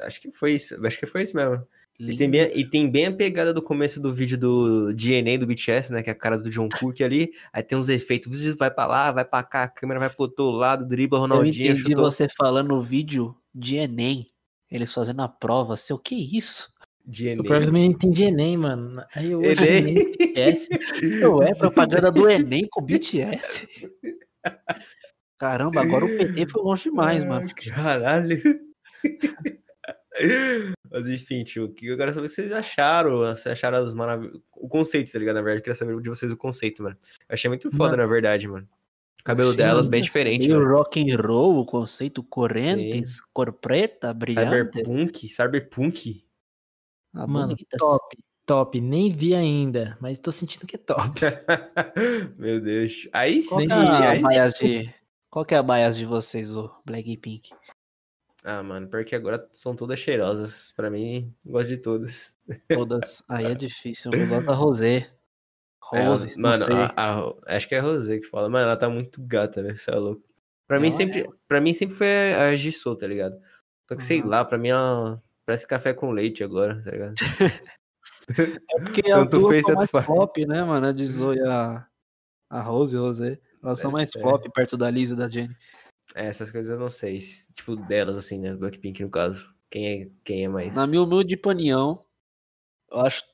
Acho 0.00 0.20
que 0.20 0.30
foi 0.32 0.54
isso, 0.54 0.86
acho 0.86 0.98
que 0.98 1.06
foi 1.06 1.22
isso 1.22 1.36
mesmo. 1.36 1.66
E 1.98 2.14
tem, 2.14 2.30
bem, 2.30 2.50
e 2.54 2.68
tem 2.68 2.90
bem 2.90 3.06
a 3.06 3.12
pegada 3.12 3.54
do 3.54 3.62
começo 3.62 4.02
do 4.02 4.12
vídeo 4.12 4.38
do 4.38 4.92
DNA 4.92 5.38
do 5.38 5.46
BTS, 5.46 5.92
né? 5.92 6.02
Que 6.02 6.10
é 6.10 6.12
a 6.12 6.16
cara 6.16 6.36
do 6.38 6.50
John 6.50 6.68
Cook 6.78 7.00
ali. 7.00 7.32
Aí 7.52 7.62
tem 7.62 7.78
uns 7.78 7.88
efeitos. 7.88 8.54
Vai 8.54 8.70
pra 8.70 8.86
lá, 8.86 9.10
vai 9.12 9.24
pra 9.24 9.42
cá, 9.42 9.62
a 9.62 9.68
câmera 9.68 10.00
vai 10.00 10.10
pro 10.10 10.24
outro 10.24 10.50
lado, 10.50 10.86
dribla 10.86 11.16
Eu 11.18 11.22
Ronaldinho, 11.22 11.72
entendi 11.72 11.80
chutou. 11.80 12.10
você 12.10 12.28
falando 12.28 12.68
no 12.68 12.82
vídeo 12.82 13.34
de 13.54 13.76
Enem. 13.76 14.26
Eles 14.70 14.92
fazendo 14.92 15.22
a 15.22 15.28
prova. 15.28 15.76
Seu, 15.76 15.98
que 15.98 16.14
isso? 16.14 16.70
O 17.06 17.10
DNA. 17.10 17.42
pior 17.44 17.62
é 17.62 17.64
que 17.66 17.70
eu 17.70 17.76
entendi 17.76 18.24
Enem, 18.24 18.56
mano. 18.56 19.02
Aí 19.14 19.30
eu 19.32 19.38
hoje 19.40 19.64
Enem. 19.64 19.94
nem 19.94 20.12
esquece. 20.18 20.68
Não 21.20 21.42
é 21.42 21.54
propaganda 21.54 22.10
do 22.10 22.28
Enem 22.28 22.66
com 22.70 22.82
BTS. 22.82 23.68
Caramba, 25.38 25.82
agora 25.82 26.04
o 26.04 26.16
PT 26.16 26.46
foi 26.48 26.62
longe 26.62 26.84
demais, 26.84 27.24
mano. 27.24 27.48
Caralho. 27.74 28.40
Mas 30.90 31.06
enfim, 31.08 31.44
tio, 31.44 31.68
que 31.72 31.86
eu 31.86 31.96
quero 31.96 32.12
saber 32.12 32.28
se 32.28 32.36
vocês 32.36 32.52
acharam, 32.52 33.34
se 33.36 33.48
acharam 33.48 33.78
as 33.78 33.94
maravilhas. 33.94 34.34
O 34.56 34.68
conceito, 34.68 35.12
tá 35.12 35.18
ligado? 35.18 35.36
Na 35.36 35.42
verdade, 35.42 35.60
eu 35.60 35.64
queria 35.64 35.76
saber 35.76 36.00
de 36.00 36.08
vocês 36.08 36.32
o 36.32 36.36
conceito, 36.36 36.82
mano. 36.82 36.96
Eu 37.28 37.34
achei 37.34 37.48
muito 37.48 37.70
foda, 37.70 37.90
Mano, 37.90 38.02
na 38.02 38.06
verdade, 38.06 38.48
mano. 38.48 38.66
O 39.20 39.24
cabelo 39.24 39.50
Achei 39.50 39.58
delas 39.58 39.88
bem 39.88 40.00
diferente, 40.00 40.46
Meio 40.48 40.60
mano. 40.60 40.74
rock 40.76 41.00
and 41.12 41.16
roll, 41.20 41.58
o 41.58 41.66
conceito 41.66 42.22
correntes, 42.22 43.20
cor 43.32 43.52
preta, 43.52 44.14
brilhante. 44.14 44.48
Cyberpunk, 44.72 45.28
cyberpunk. 45.28 46.24
Ah, 47.16 47.26
Mano, 47.26 47.48
bonitas. 47.54 47.78
top, 47.78 48.16
top. 48.44 48.80
Nem 48.80 49.10
vi 49.12 49.34
ainda, 49.34 49.96
mas 50.00 50.18
tô 50.20 50.30
sentindo 50.30 50.66
que 50.66 50.76
é 50.76 50.78
top. 50.78 51.20
Meu 52.38 52.60
Deus. 52.60 53.08
Aí 53.12 53.42
Qual 53.46 53.60
sim, 53.60 53.66
que 53.68 53.72
é 53.72 53.76
a 53.76 54.10
aí 54.10 54.22
bias 54.22 54.54
de... 54.54 54.94
Qual 55.30 55.44
que 55.44 55.54
é 55.54 55.58
a 55.58 55.62
bias 55.62 55.96
de 55.96 56.04
vocês, 56.06 56.54
o 56.54 56.70
Blackpink? 56.84 57.50
Ah, 58.44 58.62
mano, 58.62 58.88
porque 58.88 59.14
agora 59.16 59.48
são 59.52 59.74
todas 59.74 59.98
cheirosas. 59.98 60.72
Pra 60.76 60.88
mim, 60.90 61.34
gosto 61.44 61.68
de 61.68 61.78
todas. 61.78 62.36
Todas. 62.68 63.22
Aí 63.28 63.46
é 63.46 63.54
difícil. 63.56 64.12
Eu 64.14 64.28
gosto 64.28 64.46
da 64.46 64.54
Rosé. 64.54 65.10
Rose, 65.82 66.34
não 66.36 66.50
mano, 66.50 66.64
sei. 66.64 66.74
a- 66.74 66.92
a- 66.96 67.34
acho 67.56 67.68
que 67.68 67.74
é 67.74 67.78
a 67.78 67.82
Rosé 67.82 68.18
que 68.18 68.26
fala. 68.26 68.48
Mano, 68.48 68.64
ela 68.66 68.76
tá 68.76 68.88
muito 68.88 69.22
gata, 69.22 69.62
velho. 69.62 69.76
Você 69.76 69.90
é 69.90 69.94
louco. 69.96 70.22
Pra 70.66 70.80
mim, 70.80 70.90
sempre, 70.90 71.28
pra 71.46 71.60
mim 71.60 71.72
sempre 71.72 71.94
foi 71.96 72.34
a 72.34 72.54
Jisoo, 72.56 72.96
tá 72.96 73.06
ligado? 73.06 73.36
Só 73.88 73.94
que 73.94 74.02
sei 74.02 74.20
Uhum. 74.20 74.28
lá, 74.28 74.44
pra 74.44 74.58
mim 74.58 74.68
ela 74.70 75.16
parece 75.46 75.66
café 75.66 75.94
com 75.94 76.10
leite 76.10 76.42
agora, 76.44 76.82
tá 76.82 76.90
ligado? 76.90 77.14
É 78.70 78.80
porque 78.80 79.02
Tanto 79.02 79.36
as 79.36 79.42
duas 79.42 79.52
fez, 79.54 79.64
são 79.64 79.74
mais 79.76 79.90
faz. 79.90 80.04
flop, 80.04 80.36
né, 80.38 80.62
mano? 80.64 80.86
A 80.88 80.92
de 80.92 81.06
Zoe 81.06 81.40
a, 81.42 81.86
a 82.50 82.60
Rose, 82.60 82.96
Rosé. 82.96 83.40
Elas 83.62 83.78
são 83.78 83.90
Deve 83.92 83.92
mais 83.92 84.12
flop 84.12 84.44
perto 84.52 84.76
da 84.76 84.90
Liz 84.90 85.10
e 85.10 85.16
da 85.16 85.28
Jenny. 85.28 85.56
É, 86.14 86.26
essas 86.26 86.50
coisas 86.50 86.70
eu 86.72 86.78
não 86.78 86.90
sei. 86.90 87.20
se- 87.20 87.54
Tipo, 87.54 87.76
delas, 87.76 88.16
assim, 88.18 88.38
né? 88.38 88.54
Blackpink, 88.54 89.02
no 89.02 89.10
caso. 89.10 89.54
Quem 89.70 90.02
é, 90.02 90.10
quem 90.24 90.44
é 90.44 90.48
mais. 90.48 90.74
Na 90.74 90.86
minha 90.86 91.02
humilde 91.02 91.34
opinião, 91.36 92.04
eu 92.90 93.00
acho 93.00 93.24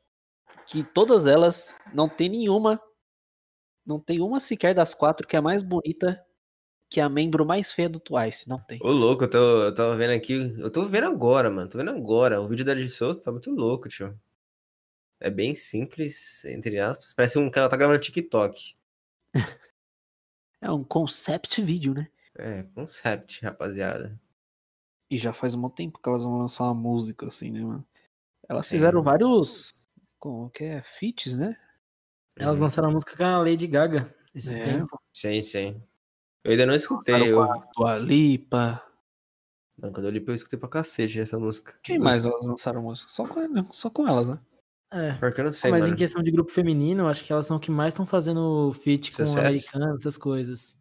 que 0.67 0.85
todas 0.85 1.27
elas 1.27 1.75
não 1.93 2.09
tem 2.09 2.29
nenhuma, 2.29 2.81
não 3.85 3.99
tem 3.99 4.21
uma 4.21 4.41
sequer 4.41 4.75
das 4.75 4.95
quatro 4.95 5.27
que 5.27 5.37
é 5.37 5.41
mais 5.41 5.63
bonita 5.63 6.23
que 6.93 7.01
a 7.01 7.09
membro 7.09 7.45
mais 7.47 7.73
feia 7.73 7.89
do 7.89 7.99
Twice. 7.99 8.49
Não 8.49 8.59
tem. 8.59 8.79
Ô, 8.83 8.91
louco, 8.91 9.25
eu, 9.25 9.31
tô, 9.31 9.63
eu 9.65 9.75
tava 9.75 9.97
vendo 9.97 10.13
aqui. 10.13 10.35
Eu 10.59 10.71
tô 10.71 10.85
vendo 10.87 11.07
agora, 11.07 11.51
mano. 11.51 11.69
Tô 11.69 11.79
vendo 11.79 11.91
agora. 11.91 12.41
O 12.41 12.49
vídeo 12.49 12.65
da 12.65 12.75
Jisoo 12.77 13.15
tá 13.15 13.33
muito 13.33 13.51
louco, 13.51 13.89
tio. 13.89 14.19
É 15.19 15.31
bem 15.31 15.55
simples, 15.55 16.45
entre 16.45 16.79
aspas. 16.79 17.15
Parece 17.15 17.39
um 17.39 17.51
que 17.51 17.59
ela 17.59 17.69
tá 17.69 17.77
gravando 17.77 17.99
TikTok. 18.01 18.75
É 20.61 20.71
um 20.71 20.85
concept 20.85 21.61
vídeo, 21.61 21.93
né? 21.93 22.09
É, 22.37 22.63
concept, 22.75 23.45
rapaziada. 23.45 24.17
E 25.11 25.19
já 25.19 25.33
faz 25.33 25.57
um 25.57 25.61
bom 25.61 25.69
tempo 25.69 25.99
que 26.01 26.09
elas 26.09 26.23
vão 26.23 26.39
lançar 26.39 26.65
uma 26.65 26.75
música, 26.75 27.27
assim, 27.27 27.51
né, 27.51 27.61
mano? 27.65 27.85
Elas 28.49 28.69
É. 28.69 28.71
fizeram 28.71 29.03
vários. 29.03 29.73
Como 30.21 30.49
que 30.51 30.63
é? 30.63 30.83
Feats, 31.01 31.37
né? 31.37 31.57
Elas 32.37 32.59
Uhum. 32.59 32.65
lançaram 32.65 32.89
a 32.91 32.93
música 32.93 33.17
com 33.17 33.25
a 33.25 33.39
Lady 33.39 33.67
Gaga 33.67 34.15
esses 34.35 34.57
É. 34.59 34.65
tempos. 34.65 34.99
Sim, 35.13 35.43
sim. 35.43 35.83
Eu 36.45 36.51
ainda 36.53 36.67
não 36.67 36.75
escutei. 36.75 37.33
Eu... 37.33 37.45
Dua 37.77 37.97
Lipa. 37.99 38.83
Não, 39.79 39.91
quando 39.93 40.07
eu 40.07 40.11
li, 40.11 40.25
eu 40.27 40.35
escutei 40.35 40.59
pra 40.59 40.69
cacete 40.69 41.21
essa 41.21 41.39
música. 41.39 41.79
Quem 41.83 41.99
mais 41.99 42.25
elas 42.25 42.45
lançaram 42.45 42.83
música? 42.83 43.11
Só 43.11 43.27
com, 43.27 43.73
só 43.73 43.91
com 43.91 44.07
elas, 44.07 44.29
né? 44.29 44.39
É. 44.93 45.15
Porque 45.15 45.41
eu 45.41 45.45
não 45.47 45.53
sei, 45.53 45.71
Mas 45.71 45.81
mano. 45.81 45.95
em 45.95 45.97
questão 45.97 46.23
de 46.23 46.31
grupo 46.31 46.53
feminino, 46.53 47.05
eu 47.05 47.09
acho 47.09 47.25
que 47.25 47.33
elas 47.33 47.47
são 47.47 47.57
o 47.57 47.61
que 47.61 47.71
mais 47.71 47.95
estão 47.95 48.05
fazendo 48.05 48.73
feat 48.75 49.11
com 49.11 49.25
Sucesso. 49.25 49.39
americanos, 49.39 50.01
essas 50.01 50.19
coisas. 50.19 50.77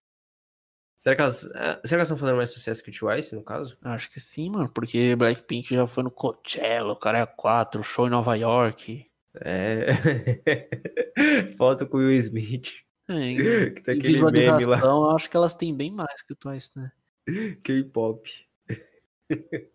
Será 0.98 1.16
que 1.16 1.22
elas. 1.22 1.46
ah, 1.56 1.80
Será 1.80 1.80
que 1.80 1.94
elas 1.96 2.08
estão 2.10 2.18
fazendo 2.18 2.36
mais 2.36 2.50
sucesso 2.52 2.84
que 2.84 2.92
o 2.92 2.94
Twice, 2.94 3.34
no 3.34 3.44
caso? 3.44 3.78
Acho 3.82 4.12
que 4.12 4.20
sim, 4.20 4.50
mano. 4.50 4.72
Porque 4.72 5.16
Blackpink 5.16 5.74
já 5.74 5.88
foi 5.88 6.04
no 6.04 6.12
Coachella, 6.12 6.92
o 6.92 7.00
cara 7.00 7.20
é 7.20 7.26
4, 7.26 7.84
show 7.84 8.06
em 8.06 8.12
Nova 8.12 8.36
York. 8.36 9.06
É. 9.36 9.88
Falta 11.58 11.86
com 11.86 11.98
o 11.98 12.02
Will 12.02 12.12
Smith. 12.18 12.84
É, 13.12 13.34
Que 13.72 13.92
e 13.92 13.94
aquele 13.94 14.32
meme 14.32 14.66
lá. 14.66 14.80
eu 14.80 15.10
acho 15.12 15.30
que 15.30 15.38
elas 15.38 15.56
têm 15.56 15.76
bem 15.76 15.92
mais 15.92 16.22
que 16.22 16.34
o 16.34 16.36
Twice, 16.36 16.72
né? 16.76 16.92
K-pop. 17.64 18.30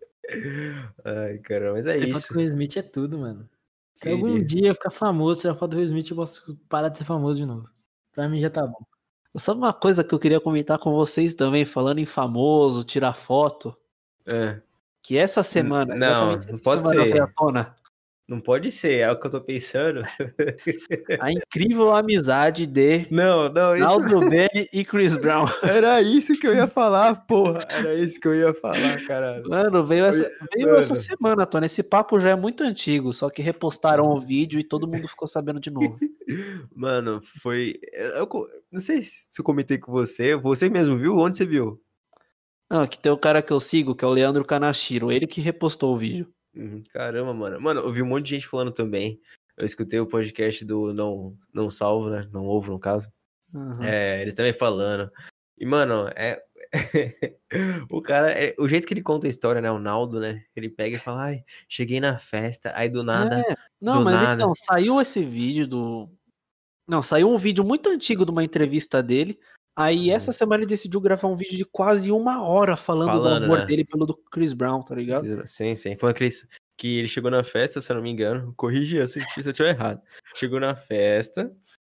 Ai, 1.05 1.37
caramba, 1.39 1.73
mas 1.73 1.87
é 1.87 1.97
foto 1.99 2.17
isso. 2.17 2.27
com 2.29 2.33
o 2.35 2.37
Will 2.39 2.49
Smith 2.49 2.77
é 2.77 2.81
tudo, 2.81 3.17
mano. 3.17 3.49
Se 3.93 4.03
Queria. 4.09 4.15
algum 4.17 4.43
dia 4.43 4.67
eu 4.69 4.75
ficar 4.75 4.91
famoso, 4.91 5.41
tirar 5.41 5.55
foto 5.55 5.71
do 5.71 5.77
Will 5.77 5.85
Smith, 5.85 6.09
eu 6.09 6.15
posso 6.15 6.55
parar 6.69 6.89
de 6.89 6.97
ser 6.97 7.05
famoso 7.05 7.39
de 7.39 7.45
novo. 7.45 7.69
Pra 8.13 8.27
mim 8.29 8.39
já 8.39 8.49
tá 8.49 8.65
bom. 8.65 8.85
Sabe 9.37 9.59
uma 9.59 9.73
coisa 9.73 10.03
que 10.03 10.13
eu 10.13 10.19
queria 10.19 10.41
comentar 10.41 10.79
com 10.79 10.91
vocês 10.93 11.33
também, 11.33 11.65
falando 11.65 11.99
em 11.99 12.05
famoso, 12.05 12.83
tirar 12.83 13.13
foto? 13.13 13.75
É, 14.25 14.59
Que 15.01 15.15
essa 15.17 15.43
semana. 15.43 15.95
não, 15.95 16.25
não 16.31 16.33
essa 16.33 16.57
pode 16.61 16.85
semana 16.87 17.05
ser. 17.05 17.11
veio 17.13 17.23
à 17.23 17.27
tona 17.27 17.75
não 18.27 18.41
pode 18.41 18.69
ser, 18.73 18.99
é 18.99 19.09
o 19.11 19.17
que 19.17 19.25
eu 19.25 19.31
tô 19.31 19.39
pensando. 19.39 20.03
a 21.21 21.31
incrível 21.31 21.95
amizade 21.95 22.65
de 22.65 23.07
Não, 23.09 23.47
não, 23.47 23.73
isso 23.73 23.85
Naldo 23.85 24.19
Bene 24.29 24.67
e 24.73 24.83
Chris 24.83 25.15
Brown. 25.15 25.47
era 25.63 26.01
isso 26.01 26.37
que 26.37 26.45
eu 26.45 26.53
ia 26.53 26.67
falar, 26.67 27.25
porra. 27.25 27.65
Era 27.69 27.93
isso 27.95 28.19
que 28.19 28.27
eu 28.27 28.35
ia 28.35 28.53
falar, 28.53 29.01
caralho. 29.07 29.47
Mano, 29.47 29.87
veio, 29.87 30.03
essa, 30.03 30.29
veio 30.53 30.67
Mano. 30.67 30.79
essa 30.79 30.95
semana, 30.95 31.45
Tony. 31.45 31.67
Esse 31.67 31.81
papo 31.81 32.19
já 32.19 32.31
é 32.31 32.35
muito 32.35 32.63
antigo, 32.63 33.13
só 33.13 33.29
que 33.29 33.41
repostaram 33.41 34.05
o 34.09 34.19
vídeo 34.21 34.59
e 34.59 34.63
todo 34.63 34.87
mundo 34.87 35.07
ficou 35.07 35.27
sabendo 35.27 35.61
de 35.61 35.71
novo. 35.71 35.97
Mano, 36.75 37.21
foi. 37.41 37.79
Eu, 37.93 38.27
não 38.69 38.81
sei 38.81 39.03
se 39.03 39.39
eu 39.39 39.45
comentei 39.45 39.77
com 39.77 39.91
você. 39.91 40.35
Você 40.35 40.67
mesmo 40.69 40.97
viu? 40.97 41.15
Onde 41.17 41.37
você 41.37 41.45
viu? 41.45 41.81
Não, 42.69 42.81
aqui 42.81 42.99
tem 42.99 43.09
o 43.09 43.17
cara 43.17 43.41
que 43.41 43.53
eu 43.53 43.59
sigo, 43.61 43.95
que 43.95 44.03
é 44.03 44.07
o 44.07 44.11
Leandro 44.11 44.43
Kanashiro, 44.43 45.09
ele 45.09 45.25
que 45.25 45.39
repostou 45.39 45.95
o 45.95 45.97
vídeo. 45.97 46.27
Uhum, 46.55 46.83
Caramba, 46.91 47.33
mano. 47.33 47.61
Mano, 47.61 47.81
eu 47.81 47.91
vi 47.91 48.01
um 48.01 48.07
monte 48.07 48.25
de 48.25 48.35
gente 48.35 48.47
falando 48.47 48.71
também. 48.71 49.19
Eu 49.55 49.65
escutei 49.65 49.99
o 49.99 50.07
podcast 50.07 50.63
do 50.63 50.93
Não, 50.93 51.35
não 51.53 51.69
Salvo, 51.69 52.09
né? 52.09 52.27
Não 52.31 52.45
Ovo, 52.45 52.71
no 52.71 52.79
caso. 52.79 53.11
Aham. 53.53 53.83
É, 53.83 54.21
eles 54.21 54.33
também 54.33 54.53
falando. 54.53 55.11
E, 55.57 55.65
mano, 55.65 56.07
é. 56.15 56.41
o 57.89 58.01
cara, 58.01 58.31
é- 58.31 58.53
o 58.59 58.67
jeito 58.67 58.85
que 58.85 58.93
ele 58.93 59.01
conta 59.01 59.25
a 59.25 59.29
história, 59.29 59.61
né? 59.61 59.71
O 59.71 59.79
Naldo, 59.79 60.19
né? 60.19 60.43
Ele 60.55 60.69
pega 60.69 60.97
e 60.97 60.99
fala, 60.99 61.25
ai, 61.25 61.43
cheguei 61.67 61.99
na 61.99 62.17
festa, 62.17 62.71
aí 62.75 62.89
do 62.89 63.03
nada. 63.03 63.39
É, 63.39 63.55
não, 63.81 63.99
do 63.99 64.05
mas 64.05 64.15
nada. 64.15 64.41
então, 64.41 64.53
saiu 64.55 65.01
esse 65.01 65.23
vídeo 65.23 65.67
do. 65.67 66.09
Não, 66.87 67.01
saiu 67.01 67.29
um 67.29 67.37
vídeo 67.37 67.63
muito 67.63 67.89
antigo 67.89 68.25
de 68.25 68.31
uma 68.31 68.43
entrevista 68.43 69.01
dele. 69.01 69.39
Aí 69.77 70.09
Uhum. 70.09 70.15
essa 70.15 70.31
semana 70.31 70.63
ele 70.63 70.69
decidiu 70.69 70.99
gravar 70.99 71.27
um 71.27 71.37
vídeo 71.37 71.55
de 71.57 71.63
quase 71.65 72.11
uma 72.11 72.41
hora 72.41 72.75
falando, 72.75 73.09
Falando, 73.09 73.39
do 73.41 73.45
amor 73.45 73.59
né? 73.59 73.65
dele 73.67 73.85
pelo 73.85 74.07
do 74.07 74.17
Chris 74.31 74.51
Brown, 74.53 74.81
tá 74.81 74.95
ligado? 74.95 75.47
Sim, 75.47 75.75
sim. 75.75 75.95
Falando 75.95 76.15
que 76.15 76.23
ele, 76.23 76.33
que 76.75 76.97
ele 76.99 77.07
chegou 77.07 77.29
na 77.29 77.43
festa, 77.43 77.79
se 77.79 77.91
eu 77.91 77.95
não 77.95 78.01
me 78.03 78.09
engano. 78.09 78.53
Corrige 78.57 78.97
eu 78.97 79.07
se 79.07 79.21
se 79.21 79.39
eu 79.41 79.51
estiver 79.51 79.69
errado. 79.75 80.01
Chegou 80.35 80.59
na 80.59 80.73
festa. 80.73 81.51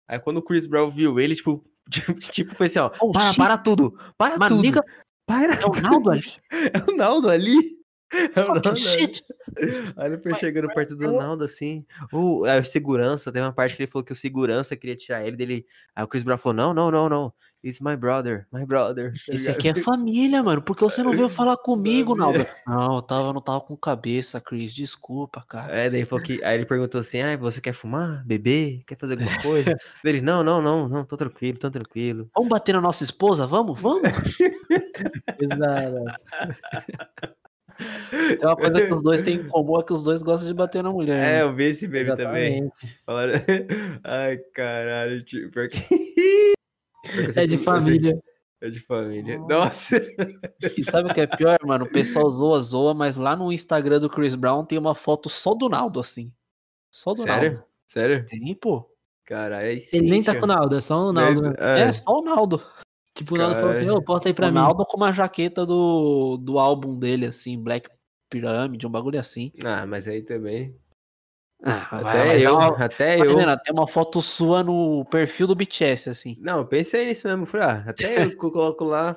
Aí 0.06 0.18
quando 0.18 0.36
o 0.38 0.42
Chris 0.42 0.66
Brown 0.66 0.90
viu 0.90 1.18
ele, 1.18 1.34
tipo, 1.34 1.64
tipo, 1.90 2.14
tipo 2.18 2.54
foi 2.54 2.66
assim, 2.66 2.80
ó. 2.80 2.90
Oh, 3.00 3.12
para, 3.12 3.28
shit. 3.28 3.38
para 3.38 3.56
tudo! 3.56 3.96
Para 4.18 4.36
Mas, 4.36 4.48
tudo! 4.50 4.58
amiga, 4.60 4.84
Para 5.26 5.54
é 5.54 5.64
o 5.64 5.70
Naldo 5.80 6.10
ali? 6.10 6.22
É 6.86 6.90
o 6.92 6.96
Naldo 6.96 7.30
ali? 7.30 7.79
É 9.96 10.02
o 10.02 10.06
ele 10.06 10.18
foi 10.18 10.34
chegando 10.34 10.68
perto 10.68 10.96
do 10.96 11.12
Naldo 11.12 11.44
assim. 11.44 11.84
O, 12.12 12.44
o 12.44 12.64
segurança, 12.64 13.32
tem 13.32 13.42
uma 13.42 13.52
parte 13.52 13.76
que 13.76 13.82
ele 13.82 13.90
falou 13.90 14.04
que 14.04 14.12
o 14.12 14.16
segurança 14.16 14.76
queria 14.76 14.96
tirar 14.96 15.24
ele 15.26 15.36
dele. 15.36 15.66
Aí 15.94 16.04
o 16.04 16.08
Chris 16.08 16.22
Brown 16.22 16.38
falou: 16.38 16.56
não, 16.56 16.74
não, 16.74 16.90
não, 16.90 17.08
não. 17.08 17.32
It's 17.62 17.80
my 17.80 17.94
brother, 17.94 18.46
my 18.50 18.64
brother. 18.64 19.12
tá 19.26 19.32
Esse 19.32 19.32
ligado? 19.32 19.54
aqui 19.54 19.68
é 19.68 19.74
família, 19.74 20.42
mano. 20.42 20.62
Por 20.62 20.74
que 20.74 20.82
você 20.82 21.02
não 21.02 21.12
veio 21.12 21.28
falar 21.30 21.56
comigo, 21.58 22.16
Naldo? 22.16 22.46
Não, 22.66 22.96
eu 22.96 23.02
tava, 23.02 23.32
não 23.32 23.40
tava 23.40 23.60
com 23.60 23.76
cabeça, 23.76 24.40
Chris. 24.40 24.72
Desculpa, 24.72 25.44
cara. 25.46 25.72
É, 25.72 25.90
daí 25.90 26.00
ele 26.00 26.06
falou 26.06 26.24
que. 26.24 26.42
Aí 26.42 26.56
ele 26.56 26.66
perguntou 26.66 27.00
assim: 27.00 27.20
ah, 27.20 27.36
você 27.36 27.60
quer 27.60 27.74
fumar? 27.74 28.24
Beber? 28.24 28.82
Quer 28.86 28.96
fazer 28.96 29.14
alguma 29.14 29.42
coisa? 29.42 29.76
Dele, 30.02 30.20
não, 30.20 30.42
não, 30.42 30.62
não, 30.62 30.88
não, 30.88 31.04
tô 31.04 31.16
tranquilo, 31.16 31.58
tô 31.58 31.70
tranquilo. 31.70 32.30
Vamos 32.34 32.48
bater 32.48 32.72
na 32.72 32.80
nossa 32.80 33.04
esposa? 33.04 33.46
Vamos? 33.46 33.78
Vamos? 33.80 34.10
Pesadas. 35.38 36.24
Tem 38.10 38.46
uma 38.46 38.56
coisa 38.56 38.86
que 38.86 38.92
os 38.92 39.02
dois 39.02 39.22
têm 39.22 39.36
em 39.36 39.48
comum 39.48 39.80
é 39.80 39.84
que 39.84 39.92
os 39.92 40.02
dois 40.02 40.22
gostam 40.22 40.48
de 40.48 40.54
bater 40.54 40.82
na 40.82 40.90
mulher. 40.90 41.16
É, 41.16 41.20
né? 41.20 41.42
eu 41.42 41.52
vi 41.52 41.64
esse 41.64 41.88
meme 41.88 42.14
também. 42.14 42.58
Exatamente. 42.58 43.00
Falaram... 43.04 43.32
Ai, 44.04 44.38
caralho, 44.54 45.24
tio. 45.24 45.50
Pior 45.50 45.68
que... 45.68 45.80
Pior 45.80 47.32
que 47.32 47.38
eu 47.38 47.42
É 47.42 47.46
de 47.46 47.58
família. 47.58 48.20
É 48.60 48.68
de 48.68 48.80
família. 48.80 49.38
Nossa! 49.38 49.96
E 50.76 50.84
sabe 50.84 51.10
o 51.10 51.14
que 51.14 51.20
é 51.22 51.26
pior, 51.26 51.58
mano? 51.64 51.86
O 51.86 51.90
pessoal 51.90 52.30
zoa, 52.30 52.60
zoa, 52.60 52.92
mas 52.92 53.16
lá 53.16 53.34
no 53.34 53.50
Instagram 53.50 53.98
do 53.98 54.10
Chris 54.10 54.34
Brown 54.34 54.66
tem 54.66 54.78
uma 54.78 54.94
foto 54.94 55.30
só 55.30 55.54
do 55.54 55.68
Naldo, 55.68 55.98
assim. 55.98 56.30
Só 56.90 57.12
do 57.12 57.22
Sério? 57.22 57.52
Naldo. 57.52 57.66
Sério? 57.86 58.26
Tem, 58.26 58.54
pô. 58.54 58.86
Caralho, 59.24 59.66
aí 59.66 59.80
sim. 59.80 59.98
Ele 59.98 60.10
nem 60.10 60.22
tá 60.22 60.34
com 60.34 60.44
o 60.44 60.46
Naldo, 60.46 60.76
é 60.76 60.80
só 60.80 61.08
o 61.08 61.12
Naldo. 61.12 61.42
né? 61.42 61.54
É, 61.58 61.80
É, 61.82 61.92
só 61.92 62.18
o 62.18 62.22
Naldo. 62.22 62.60
Tipo, 63.14 63.34
o 63.34 63.38
Naldo 63.38 63.54
falou 63.56 63.72
assim, 63.72 63.88
ô, 63.90 64.02
posta 64.02 64.28
aí 64.28 64.34
pra 64.34 64.48
o 64.48 64.50
mim. 64.50 64.56
Naldo 64.56 64.84
com 64.86 64.96
uma 64.96 65.12
jaqueta 65.12 65.66
do, 65.66 66.36
do 66.36 66.58
álbum 66.58 66.98
dele, 66.98 67.26
assim, 67.26 67.58
Black 67.58 67.88
Pyramid, 68.30 68.86
um 68.86 68.90
bagulho 68.90 69.18
assim. 69.18 69.52
Ah, 69.64 69.84
mas 69.86 70.06
aí 70.06 70.22
também. 70.22 70.74
Ah, 71.62 71.98
Até 71.98 72.40
eu, 72.40 72.54
uma- 72.54 72.84
até 72.84 73.18
eu. 73.18 73.24
Imagina, 73.32 73.58
tem 73.58 73.74
uma 73.74 73.86
foto 73.86 74.22
sua 74.22 74.62
no 74.62 75.04
perfil 75.10 75.46
do 75.46 75.54
BTS, 75.54 76.08
assim. 76.08 76.36
Não, 76.38 76.58
eu 76.60 76.66
pensei 76.66 77.04
nisso 77.04 77.26
mesmo. 77.28 77.44
Falei, 77.44 77.66
ah, 77.66 77.84
até 77.86 78.24
eu 78.24 78.34
co- 78.36 78.50
coloco 78.50 78.84
lá 78.84 79.14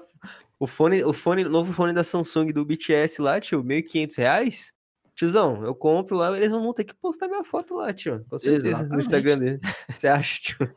o 0.59 0.67
fone, 0.67 1.03
o 1.03 1.13
fone, 1.13 1.45
o 1.45 1.49
novo 1.49 1.71
fone 1.71 1.93
da 1.93 2.03
Samsung 2.03 2.51
do 2.51 2.65
BTS 2.65 3.21
lá, 3.21 3.39
tio, 3.39 3.63
1.500 3.63 4.15
reais. 4.17 4.73
Tiozão, 5.15 5.63
eu 5.63 5.75
compro 5.75 6.17
lá, 6.17 6.35
eles 6.35 6.49
vão 6.49 6.73
ter 6.73 6.83
que 6.85 6.95
postar 6.95 7.27
minha 7.27 7.43
foto 7.43 7.75
lá, 7.75 7.93
tio. 7.93 8.25
Com 8.29 8.37
certeza, 8.39 8.65
no 8.65 8.69
Exatamente. 8.79 9.01
Instagram 9.05 9.37
dele. 9.39 9.59
Você 9.95 10.07
acha, 10.07 10.41
tio? 10.41 10.71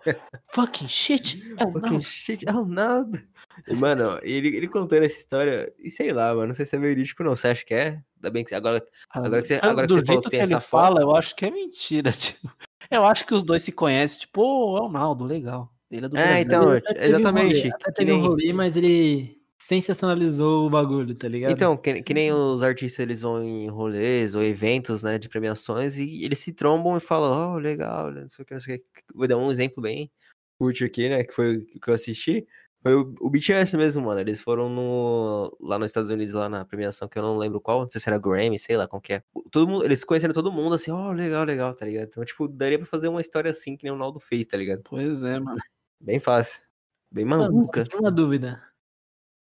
Fucking 0.54 0.88
shit! 0.88 1.42
É 1.56 1.64
o 1.64 1.72
Fucking 1.72 2.02
shit, 2.02 2.44
oh, 2.50 2.66
nada. 2.66 3.18
E, 3.66 3.74
mano, 3.74 4.18
ele, 4.22 4.48
ele 4.54 4.68
contando 4.68 5.04
essa 5.04 5.18
história, 5.18 5.72
e 5.78 5.88
sei 5.88 6.12
lá, 6.12 6.34
mano, 6.34 6.48
não 6.48 6.54
sei 6.54 6.66
se 6.66 6.76
é 6.76 6.78
verídico 6.78 7.22
ou 7.22 7.28
não. 7.30 7.36
Você 7.36 7.48
acha 7.48 7.64
que 7.64 7.72
é? 7.74 8.02
Ainda 8.16 8.30
bem 8.30 8.44
que 8.44 8.50
você, 8.50 8.54
agora. 8.56 8.84
Agora 9.10 9.40
que 9.40 9.48
você- 9.48 9.54
Ah, 9.62 9.70
agora 9.70 9.86
que 9.86 9.94
você 9.94 10.04
falou 10.04 10.22
que 10.22 10.30
tem 10.30 10.40
ele 10.40 10.44
essa 10.54 10.60
fala, 10.60 10.96
foto. 10.96 11.00
eu 11.00 11.16
acho 11.16 11.34
que 11.34 11.46
é 11.46 11.50
mentira, 11.50 12.12
tipo. 12.12 12.52
Eu 12.90 13.04
acho 13.06 13.26
que 13.26 13.34
os 13.34 13.42
dois 13.42 13.62
se 13.62 13.72
conhecem, 13.72 14.20
tipo, 14.20 14.42
ô, 14.42 14.76
é 14.78 14.82
o 14.82 14.88
Naldo, 14.90 15.24
legal. 15.24 15.72
Ele 15.90 16.06
é 16.06 16.08
do 16.08 16.16
É, 16.16 16.22
Brasil. 16.22 16.42
então, 16.42 16.70
Ele 16.70 16.78
até 16.78 16.92
teve 16.94 17.06
um 17.06 17.18
exatamente. 17.18 17.58
rolê, 17.60 17.72
até 17.72 17.84
que 17.84 17.92
teve 17.92 18.12
um 18.12 18.16
nem- 18.18 18.26
rolê, 18.28 18.52
mas 18.52 18.76
ele 18.76 19.35
sensacionalizou 19.66 20.64
o 20.66 20.70
bagulho, 20.70 21.12
tá 21.14 21.26
ligado? 21.26 21.50
Então, 21.50 21.76
que, 21.76 22.00
que 22.00 22.14
nem 22.14 22.32
os 22.32 22.62
artistas, 22.62 23.00
eles 23.00 23.22
vão 23.22 23.42
em 23.42 23.68
rolês 23.68 24.34
ou 24.34 24.42
eventos, 24.42 25.02
né, 25.02 25.18
de 25.18 25.28
premiações 25.28 25.98
e 25.98 26.24
eles 26.24 26.38
se 26.38 26.52
trombam 26.52 26.96
e 26.96 27.00
falam, 27.00 27.54
oh, 27.54 27.58
legal, 27.58 28.12
não 28.12 28.28
sei 28.28 28.44
o 28.44 28.46
que, 28.46 28.54
não 28.54 28.60
sei 28.60 28.76
o 28.76 28.78
que. 28.78 28.84
Vou 29.12 29.26
dar 29.26 29.36
um 29.36 29.50
exemplo 29.50 29.82
bem 29.82 30.08
curto 30.56 30.84
aqui, 30.84 31.08
né, 31.08 31.24
que 31.24 31.34
foi 31.34 31.56
o 31.56 31.80
que 31.80 31.90
eu 31.90 31.94
assisti. 31.94 32.46
Foi 32.80 32.94
o, 32.94 33.12
o 33.20 33.28
BTS 33.28 33.76
mesmo, 33.76 34.04
mano. 34.04 34.20
Eles 34.20 34.40
foram 34.40 34.68
no, 34.68 35.50
lá 35.60 35.76
nos 35.76 35.90
Estados 35.90 36.10
Unidos, 36.10 36.34
lá 36.34 36.48
na 36.48 36.64
premiação, 36.64 37.08
que 37.08 37.18
eu 37.18 37.22
não 37.22 37.36
lembro 37.36 37.60
qual, 37.60 37.82
não 37.82 37.90
sei 37.90 38.00
se 38.00 38.08
era 38.08 38.20
Grammy, 38.20 38.60
sei 38.60 38.76
lá 38.76 38.86
qual 38.86 39.02
que 39.02 39.14
é. 39.14 39.22
Todo 39.50 39.66
mundo, 39.66 39.84
eles 39.84 40.04
conheceram 40.04 40.32
todo 40.32 40.52
mundo 40.52 40.76
assim, 40.76 40.92
ó, 40.92 41.08
oh, 41.08 41.12
legal, 41.12 41.44
legal, 41.44 41.74
tá 41.74 41.84
ligado? 41.84 42.06
Então, 42.06 42.24
tipo, 42.24 42.46
daria 42.46 42.78
pra 42.78 42.86
fazer 42.86 43.08
uma 43.08 43.20
história 43.20 43.50
assim, 43.50 43.76
que 43.76 43.82
nem 43.82 43.92
o 43.92 43.96
Naldo 43.96 44.20
fez, 44.20 44.46
tá 44.46 44.56
ligado? 44.56 44.82
Pois 44.84 45.24
é, 45.24 45.40
mano. 45.40 45.58
Bem 46.00 46.20
fácil. 46.20 46.62
Bem 47.10 47.24
Mano, 47.24 47.44
maluca. 47.44 47.82
tinha 47.82 48.00
uma 48.00 48.12
dúvida. 48.12 48.62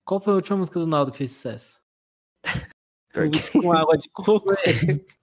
Qual 0.07 0.21
foi 0.21 0.31
a 0.31 0.35
última 0.37 0.57
música 0.57 0.79
do 0.79 0.87
Naldo 0.87 1.11
que 1.11 1.17
fez 1.17 1.31
sucesso? 1.31 1.79
Pior 3.13 3.29
que- 3.29 3.51
Com 3.61 3.73
água 3.73 3.97
de 3.97 4.09
coco. 4.09 4.51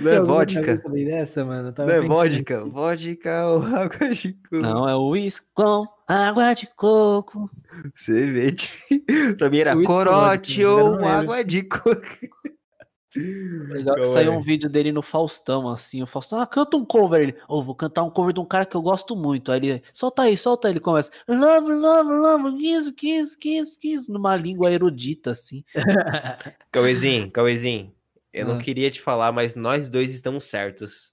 Não 0.00 0.10
é 0.10 0.20
vodka? 0.20 0.82
Dessa, 0.88 1.44
mano. 1.44 1.72
Não 1.76 1.88
é 1.90 2.00
vodka? 2.00 2.64
Vodka 2.64 3.46
ou 3.48 3.62
água 3.76 4.08
de 4.10 4.32
coco? 4.32 4.56
Não, 4.56 4.88
é 4.88 4.96
o 4.96 5.08
uísque 5.10 5.46
com 5.54 5.86
água 6.08 6.54
de 6.54 6.66
coco. 6.74 7.48
Cerveja. 7.94 8.70
pra 9.38 9.50
mim 9.50 9.58
era 9.58 9.80
corote 9.84 10.64
ou 10.64 11.04
água 11.06 11.44
de 11.44 11.62
coco. 11.64 12.00
Legal 13.16 13.94
que 13.96 14.12
saiu 14.12 14.32
um 14.32 14.40
vídeo 14.42 14.68
dele 14.68 14.92
no 14.92 15.02
Faustão, 15.02 15.68
assim. 15.68 16.02
O 16.02 16.06
Faustão, 16.06 16.38
ah, 16.38 16.46
canta 16.46 16.76
um 16.76 16.84
cover. 16.84 17.20
Ele, 17.22 17.36
ô, 17.48 17.62
vou 17.62 17.74
cantar 17.74 18.02
um 18.02 18.10
cover 18.10 18.32
de 18.34 18.40
um 18.40 18.44
cara 18.44 18.66
que 18.66 18.76
eu 18.76 18.82
gosto 18.82 19.14
muito. 19.16 19.50
Aí 19.52 19.58
ele, 19.58 19.82
solta 19.92 20.22
aí, 20.22 20.36
solta 20.36 20.68
aí. 20.68 20.72
Ele 20.72 20.80
começa, 20.80 21.10
love, 21.28 21.72
love, 21.72 22.10
love, 22.12 22.58
kiss, 22.58 22.92
kiss, 22.92 23.36
kiss, 23.36 23.76
kiss, 23.78 24.08
numa 24.12 24.34
língua 24.36 24.70
erudita, 24.72 25.30
assim. 25.32 25.64
Cauêzinho, 26.72 27.30
Cauêzinho. 27.30 27.92
Eu 28.32 28.46
não 28.46 28.56
Ah. 28.56 28.58
queria 28.58 28.90
te 28.90 29.00
falar, 29.00 29.30
mas 29.32 29.54
nós 29.54 29.88
dois 29.88 30.12
estamos 30.12 30.44
certos. 30.44 31.12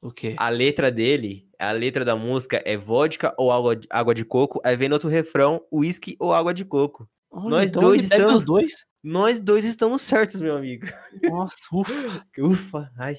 O 0.00 0.10
quê? 0.12 0.34
A 0.38 0.48
letra 0.48 0.90
dele, 0.90 1.46
a 1.58 1.72
letra 1.72 2.04
da 2.04 2.14
música 2.14 2.62
é 2.64 2.76
vodka 2.76 3.34
ou 3.36 3.50
água 3.50 3.74
de, 3.76 3.86
água 3.90 4.14
de 4.14 4.24
coco. 4.24 4.60
Aí 4.64 4.76
vem 4.76 4.88
no 4.88 4.94
outro 4.94 5.08
refrão, 5.08 5.60
uísque 5.72 6.16
ou 6.20 6.32
água 6.32 6.54
de 6.54 6.64
coco. 6.64 7.08
Olha, 7.30 7.48
nós 7.50 7.70
então 7.70 7.82
dois 7.82 8.04
estamos- 8.04 8.36
os 8.38 8.44
dois. 8.44 8.72
Nós 9.08 9.40
dois 9.40 9.64
estamos 9.64 10.02
certos, 10.02 10.38
meu 10.38 10.54
amigo. 10.54 10.86
Nossa, 11.22 11.62
ufa. 11.72 12.26
Ufa, 12.38 12.92
ai. 12.98 13.14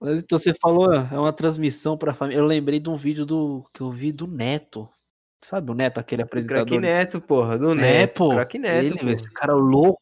Mas 0.00 0.18
Então 0.18 0.38
você 0.38 0.54
falou, 0.54 0.94
é 0.94 1.18
uma 1.18 1.32
transmissão 1.32 1.98
pra 1.98 2.14
família. 2.14 2.38
Eu 2.38 2.46
lembrei 2.46 2.78
de 2.78 2.88
um 2.88 2.96
vídeo 2.96 3.26
do 3.26 3.68
que 3.74 3.80
eu 3.80 3.90
vi 3.90 4.12
do 4.12 4.28
Neto. 4.28 4.88
Sabe 5.42 5.72
o 5.72 5.74
Neto, 5.74 5.98
aquele 5.98 6.22
apresentador? 6.22 6.64
Craque 6.64 6.80
Neto, 6.80 7.20
porra, 7.20 7.58
do 7.58 7.72
É, 7.72 7.74
Neto. 7.74 8.18
pô. 8.18 8.28
Craque 8.30 8.60
Neto, 8.60 8.96
ele, 8.96 9.12
esse 9.12 9.28
cara 9.28 9.54
louco. 9.54 9.98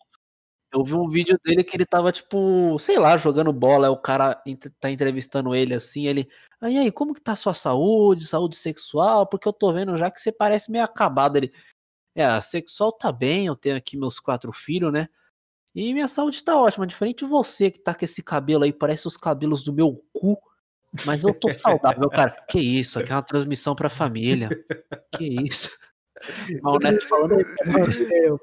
Eu 0.71 0.85
vi 0.85 0.93
um 0.93 1.09
vídeo 1.09 1.39
dele 1.43 1.65
que 1.65 1.75
ele 1.79 1.87
tava, 1.87 2.13
tipo, 2.13 2.79
sei 2.79 2.99
lá, 2.99 3.17
jogando 3.17 3.55
bola. 3.55 3.91
O 3.91 3.97
cara 3.97 4.39
tá 4.79 4.91
entrevistando 4.91 5.55
ele 5.55 5.73
assim. 5.73 6.07
Ele, 6.07 6.29
aí, 6.61 6.77
aí, 6.77 6.93
como 6.93 7.15
que 7.15 7.23
tá 7.23 7.33
a 7.33 7.37
sua 7.37 7.55
saúde, 7.55 8.27
saúde 8.27 8.57
sexual? 8.57 9.27
Porque 9.27 9.49
eu 9.49 9.53
tô 9.55 9.73
vendo 9.73 9.97
já 9.97 10.11
que 10.11 10.21
você 10.21 10.31
parece 10.31 10.71
meio 10.71 10.85
acabado. 10.85 11.37
Ele, 11.37 11.51
é, 12.15 12.23
a 12.23 12.43
sexual 12.43 12.93
tá 12.93 13.11
bem. 13.11 13.47
Eu 13.47 13.57
tenho 13.57 13.77
aqui 13.77 13.97
meus 13.97 14.21
quatro 14.21 14.53
filhos, 14.53 14.93
né? 14.93 15.09
E 15.75 15.93
minha 15.95 16.09
saúde 16.09 16.43
tá 16.43 16.57
ótima. 16.57 16.87
Diferente 16.87 17.25
de 17.25 17.31
você 17.31 17.71
que 17.71 17.79
tá 17.79 17.95
com 17.95 18.05
esse 18.05 18.23
cabelo 18.23 18.65
aí, 18.65 18.73
parece 18.73 19.07
os 19.07 19.17
cabelos 19.17 19.65
do 19.65 19.73
meu 19.73 20.05
cu. 20.13 20.39
Mas 21.07 21.25
eu 21.25 21.33
tô 21.33 21.51
saudável, 21.53 22.11
cara. 22.11 22.37
Que 22.49 22.59
isso? 22.61 22.99
Aqui 22.99 23.11
é 23.11 23.15
uma 23.15 23.23
transmissão 23.23 23.75
pra 23.75 23.89
família. 23.89 24.49
Que 25.17 25.25
isso? 25.47 25.71
O 26.63 26.79
Neto 26.79 27.09
falando 27.09 27.37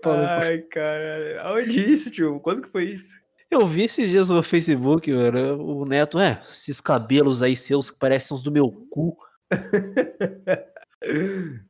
Paulo, 0.02 0.20
Ai, 0.28 0.58
caralho. 0.64 1.40
Aonde 1.44 1.82
isso, 1.82 2.12
tio? 2.12 2.38
Quando 2.42 2.64
que 2.64 2.68
foi 2.68 2.84
isso? 2.84 3.14
Eu 3.50 3.66
vi 3.66 3.84
esses 3.84 4.10
dias 4.10 4.28
no 4.28 4.44
Facebook, 4.44 5.10
mano, 5.14 5.64
o 5.66 5.86
Neto, 5.86 6.20
é, 6.20 6.42
esses 6.52 6.82
cabelos 6.82 7.42
aí 7.42 7.56
seus 7.56 7.90
que 7.90 7.98
parecem 7.98 8.36
uns 8.36 8.44
do 8.44 8.52
meu 8.52 8.70
cu. 8.90 9.18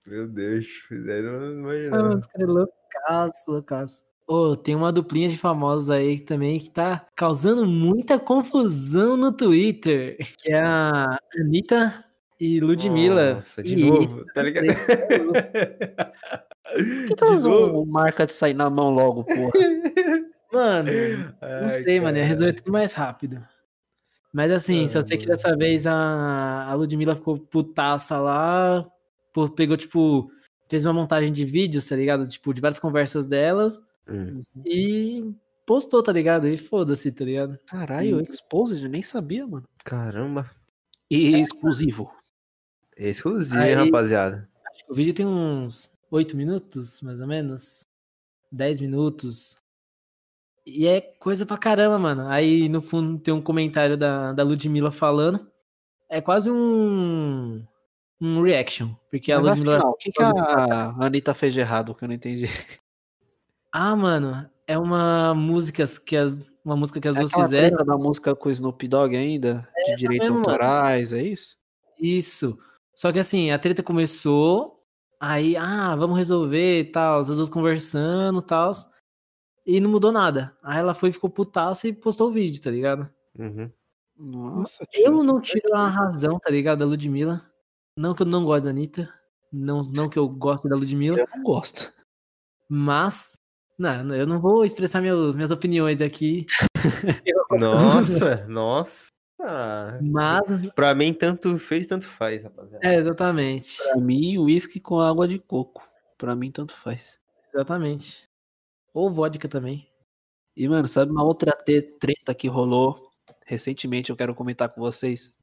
Meu 0.08 0.28
Deus, 0.28 0.66
fizeram 0.88 1.30
Ah, 1.40 1.52
imaginar. 1.52 2.16
os 2.18 2.26
caras 2.26 2.50
loucaço, 3.48 4.02
Ô, 4.32 4.56
tem 4.56 4.76
uma 4.76 4.92
duplinha 4.92 5.28
de 5.28 5.36
famosos 5.36 5.90
aí 5.90 6.20
também 6.20 6.60
que 6.60 6.70
tá 6.70 7.04
causando 7.16 7.66
muita 7.66 8.20
confusão 8.20 9.18
no 9.18 9.32
Twitter, 9.32 10.18
que 10.38 10.52
é 10.52 10.62
a 10.62 11.18
Anitta 11.36 12.06
e 12.40 12.60
Ludmilla. 12.60 13.34
Nossa, 13.34 13.64
de 13.64 13.76
E 13.76 13.90
novo, 13.90 14.24
tá 14.32 14.44
ligado? 14.44 14.66
Que 14.68 14.70
de 17.10 17.16
tal 17.16 17.40
novo. 17.40 17.82
um 17.82 17.86
marca 17.88 18.28
de 18.28 18.34
sair 18.36 18.54
na 18.54 18.70
mão 18.70 18.92
logo, 18.92 19.24
porra? 19.24 19.52
Mano, 20.54 20.92
não 20.92 21.34
Ai, 21.42 21.70
sei, 21.84 22.00
mano, 22.00 22.18
ia 22.18 22.26
resolver 22.26 22.54
tudo 22.54 22.72
mais 22.72 22.94
rápido. 22.94 23.44
Mas 24.32 24.52
assim, 24.52 24.88
só 24.88 25.04
sei 25.04 25.18
que 25.18 25.26
dessa 25.26 25.56
vez 25.56 25.88
a, 25.88 26.66
a 26.68 26.74
Ludmilla 26.76 27.16
ficou 27.16 27.38
putaça 27.38 28.18
lá, 28.20 28.86
pegou, 29.56 29.78
tipo, 29.78 30.32
fez 30.68 30.86
uma 30.86 30.94
montagem 30.94 31.32
de 31.32 31.46
vídeos, 31.46 31.88
tá 31.88 31.96
ligado? 31.96 32.28
Tipo, 32.28 32.52
de 32.54 32.62
várias 32.62 32.80
conversas 32.80 33.28
delas 33.28 33.80
Hum. 34.08 34.44
e 34.66 35.34
postou, 35.66 36.02
tá 36.02 36.12
ligado? 36.12 36.48
E 36.48 36.58
foda-se, 36.58 37.12
tá 37.12 37.24
ligado? 37.24 37.60
Caralho, 37.68 38.22
Exposed, 38.22 38.88
nem 38.88 39.02
sabia, 39.04 39.46
mano. 39.46 39.68
Caramba. 39.86 40.50
E 41.10 41.36
exclusivo. 41.40 42.12
É 42.98 43.10
exclusivo, 43.10 43.62
hein, 43.62 43.70
Aí- 43.70 43.74
rapaziada? 43.76 44.50
Acho 44.74 44.86
que 44.86 44.92
o 44.92 44.96
vídeo 44.96 45.14
tem 45.14 45.26
uns 45.26 45.92
8 46.12 46.36
minutos, 46.36 47.02
mais 47.02 47.20
ou 47.22 47.28
menos. 47.28 47.88
10 48.52 48.80
minutos. 48.80 49.58
E 50.66 50.88
é 50.88 51.02
coisa 51.02 51.46
pra 51.46 51.58
caramba, 51.58 51.98
mano. 52.00 52.28
Aí 52.28 52.68
no 52.70 52.82
fundo 52.82 53.20
tem 53.22 53.34
um 53.34 53.42
comentário 53.42 53.98
da, 53.98 54.34
da 54.34 54.44
Ludmilla 54.44 54.92
falando. 54.92 55.48
É 56.10 56.20
quase 56.22 56.50
um. 56.52 57.64
Um 58.22 58.42
reaction. 58.42 58.94
Porque 59.10 59.32
a 59.32 59.36
Mas 59.38 59.46
Ludmilla. 59.46 59.78
afinal, 59.78 59.92
o 59.92 59.96
que, 59.96 60.12
que 60.12 60.22
a 60.22 60.90
Anitta 61.06 61.34
fez 61.34 61.54
de 61.54 61.60
errado 61.62 61.96
que 61.96 62.04
eu 62.04 62.08
não 62.08 62.16
entendi? 62.16 62.46
Ah, 63.72 63.96
mano, 63.96 64.50
é 64.68 64.78
uma 64.78 65.34
música 65.36 65.84
que 66.06 66.16
as, 66.18 66.40
uma 66.64 66.76
música 66.76 67.00
que 67.00 67.08
as 67.08 67.16
É 67.16 67.20
duas 67.20 67.32
fizeram. 67.32 67.86
da 67.86 67.98
música 67.98 68.36
com 68.36 68.50
o 68.50 68.52
Snoop 68.52 68.88
Dogg 68.88 69.16
ainda? 69.16 69.68
De 69.86 69.96
direitos 69.96 70.30
mesmo, 70.30 70.36
mano. 70.42 70.50
autorais, 70.50 71.14
é 71.14 71.22
isso? 71.24 71.58
Isso. 72.00 72.58
Só 72.96 73.12
que 73.12 73.20
assim, 73.20 73.52
a 73.52 73.60
treta 73.60 73.84
começou, 73.84 74.84
aí, 75.20 75.56
ah, 75.56 75.96
vamos 75.96 76.18
resolver 76.18 76.80
e 76.82 76.86
tal, 76.86 77.20
as 77.20 77.28
duas 77.28 77.50
conversando 77.50 78.40
e 78.40 78.44
tal. 78.44 78.72
E 79.66 79.80
não 79.80 79.90
mudou 79.90 80.12
nada. 80.12 80.56
Aí 80.64 80.80
ela 80.80 80.94
foi, 80.94 81.12
ficou 81.12 81.30
putaça 81.30 81.88
e 81.88 81.94
postou 81.94 82.30
o 82.30 82.32
vídeo, 82.32 82.62
tá 82.62 82.72
ligado? 82.72 83.10
Uhum. 83.38 83.72
Nossa, 84.18 84.86
Eu 84.94 85.24
não 85.24 85.40
tiro 85.40 85.74
a 85.76 85.88
razão, 85.88 86.40
tá 86.40 86.50
ligado, 86.50 86.80
da 86.80 86.86
Ludmilla. 86.86 87.46
Não 87.96 88.14
que 88.14 88.24
eu 88.24 88.26
não 88.26 88.44
gosto 88.44 88.64
da 88.66 88.72
Anitta. 88.72 89.14
Não, 89.52 89.82
não 89.84 90.10
que 90.10 90.18
eu 90.20 90.28
gosto 90.28 90.68
da 90.68 90.76
Ludmilla. 90.76 91.20
Eu 91.20 91.28
não 91.36 91.44
gosto. 91.44 91.94
Mas. 92.68 93.38
Não, 93.80 94.14
eu 94.14 94.28
não 94.28 94.42
vou 94.42 94.66
expressar 94.66 95.02
meu- 95.02 95.34
minhas 95.34 95.52
opiniões 95.52 96.02
aqui. 96.02 96.46
Nossa, 97.60 98.46
nossa. 98.48 99.08
Mas. 100.02 100.70
Pra 100.74 100.94
mim, 100.94 101.14
tanto 101.14 101.58
fez, 101.58 101.88
tanto 101.88 102.08
faz, 102.08 102.44
rapaziada. 102.44 102.86
É, 102.86 102.96
exatamente. 102.96 103.78
Pra 103.82 103.96
mim, 103.98 104.38
uísque 104.38 104.80
com 104.80 105.00
água 105.00 105.28
de 105.28 105.40
coco. 105.40 105.82
Pra 106.18 106.36
mim, 106.36 106.52
tanto 106.52 106.76
faz. 106.76 107.18
Exatamente. 107.54 108.28
Ou 108.94 109.10
vodka 109.10 109.48
também. 109.48 109.88
E, 110.56 110.68
mano, 110.68 110.88
sabe 110.88 111.12
uma 111.12 111.24
outra 111.24 111.54
treta 111.54 112.36
que 112.36 112.48
rolou 112.50 113.10
recentemente, 113.46 114.10
eu 114.10 114.16
quero 114.18 114.36
comentar 114.36 114.70
com 114.70 114.82
vocês? 114.82 115.34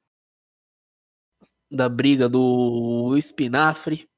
Da 1.70 1.88
briga 1.88 2.28
do 2.28 3.16
Espinafre 3.16 4.08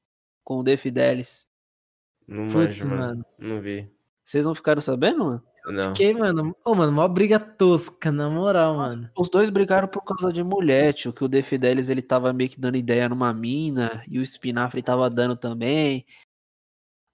com 0.43 0.59
o 0.59 0.63
De 0.63 0.77
Fidelis. 0.77 1.45
Não 2.27 2.43
Putz, 2.45 2.53
manjo, 2.79 2.87
mano. 2.89 3.01
mano. 3.01 3.25
Não 3.39 3.61
vi. 3.61 3.89
Vocês 4.29 4.45
não 4.45 4.53
ficaram 4.53 4.79
sabendo, 4.79 5.25
mano? 5.25 5.43
Não. 5.65 5.91
Que, 5.91 6.13
mano? 6.13 6.55
Ô, 6.63 6.75
mano, 6.75 6.91
mó 6.91 7.07
briga 7.07 7.39
tosca, 7.39 8.11
na 8.11 8.29
moral, 8.29 8.77
mano. 8.77 9.09
Os 9.17 9.27
dois 9.27 9.49
brigaram 9.49 9.87
por 9.87 10.03
causa 10.03 10.31
de 10.31 10.43
mulher, 10.43 10.93
tio, 10.93 11.11
que 11.11 11.23
o 11.23 11.27
De 11.27 11.41
Fidelis 11.41 11.89
ele 11.89 12.03
tava 12.03 12.31
meio 12.31 12.47
que 12.47 12.59
dando 12.59 12.77
ideia 12.77 13.09
numa 13.09 13.33
mina 13.33 14.03
e 14.07 14.19
o 14.19 14.21
Espinafre 14.21 14.83
tava 14.83 15.09
dando 15.09 15.35
também. 15.35 16.05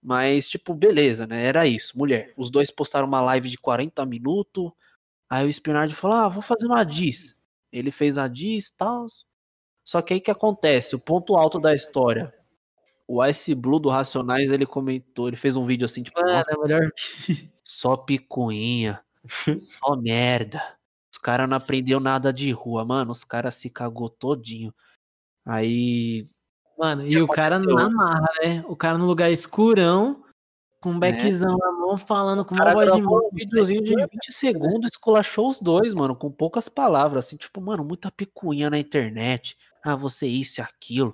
Mas, 0.03 0.49
tipo, 0.49 0.73
beleza, 0.73 1.25
né? 1.25 1.45
Era 1.45 1.65
isso, 1.65 1.97
mulher. 1.97 2.33
Os 2.35 2.51
dois 2.51 2.69
postaram 2.69 3.07
uma 3.07 3.21
live 3.21 3.49
de 3.49 3.57
40 3.57 4.05
minutos. 4.05 4.73
Aí 5.29 5.45
o 5.45 5.49
Espinafre 5.49 5.95
falou: 5.95 6.17
Ah, 6.17 6.27
vou 6.27 6.41
fazer 6.41 6.65
uma 6.65 6.83
diss. 6.83 7.33
Ele 7.71 7.91
fez 7.91 8.17
a 8.17 8.27
diss 8.27 8.67
e 8.67 8.75
tal. 8.75 9.05
Só 9.85 10.01
que 10.01 10.13
aí 10.15 10.19
que 10.19 10.31
acontece? 10.31 10.97
O 10.97 10.99
ponto 10.99 11.37
alto 11.37 11.61
da 11.61 11.73
história. 11.73 12.33
O 13.07 13.23
Ice 13.25 13.53
Blue 13.53 13.79
do 13.79 13.89
Racionais, 13.89 14.49
ele 14.51 14.65
comentou, 14.65 15.27
ele 15.27 15.37
fez 15.37 15.55
um 15.55 15.65
vídeo 15.65 15.85
assim, 15.85 16.01
tipo, 16.03 16.19
Mano, 16.19 16.33
"Nossa, 16.33 16.51
é 16.53 16.57
melhor. 16.57 16.89
só 17.63 17.95
picuinha, 17.95 18.99
só 19.83 19.95
merda. 19.95 20.61
Os 21.13 21.17
caras 21.19 21.47
não 21.47 21.57
aprendeu 21.57 21.99
nada 21.99 22.33
de 22.33 22.51
rua, 22.51 22.83
mano. 22.83 23.11
Os 23.11 23.23
caras 23.23 23.55
se 23.55 23.69
cagou 23.69 24.09
todinho. 24.09 24.73
Aí, 25.45 26.25
Mano, 26.77 27.07
e 27.07 27.21
o 27.21 27.27
cara 27.27 27.55
aconteceu? 27.57 27.75
na 27.77 27.89
marra, 27.89 28.29
né? 28.43 28.63
O 28.67 28.75
cara 28.75 28.97
no 28.97 29.05
lugar 29.05 29.31
escurão, 29.31 30.23
com 30.81 30.91
um 30.91 30.99
beckzão 30.99 31.57
na 31.57 31.71
mão, 31.71 31.97
falando 31.97 32.43
com 32.43 32.53
uma 32.55 32.73
voz 32.73 32.93
de 32.93 33.01
mão. 33.01 33.29
um 33.31 33.35
videozinho 33.35 33.81
de 33.83 33.95
20 33.95 34.31
segundos, 34.33 34.89
esculachou 34.91 35.47
os 35.47 35.59
dois, 35.59 35.93
mano, 35.93 36.15
com 36.15 36.31
poucas 36.31 36.67
palavras, 36.67 37.25
assim, 37.27 37.37
tipo, 37.37 37.61
mano, 37.61 37.83
muita 37.83 38.11
picuinha 38.11 38.69
na 38.69 38.77
internet. 38.77 39.57
Ah, 39.83 39.95
você 39.95 40.27
isso 40.27 40.59
e 40.59 40.63
aquilo. 40.63 41.13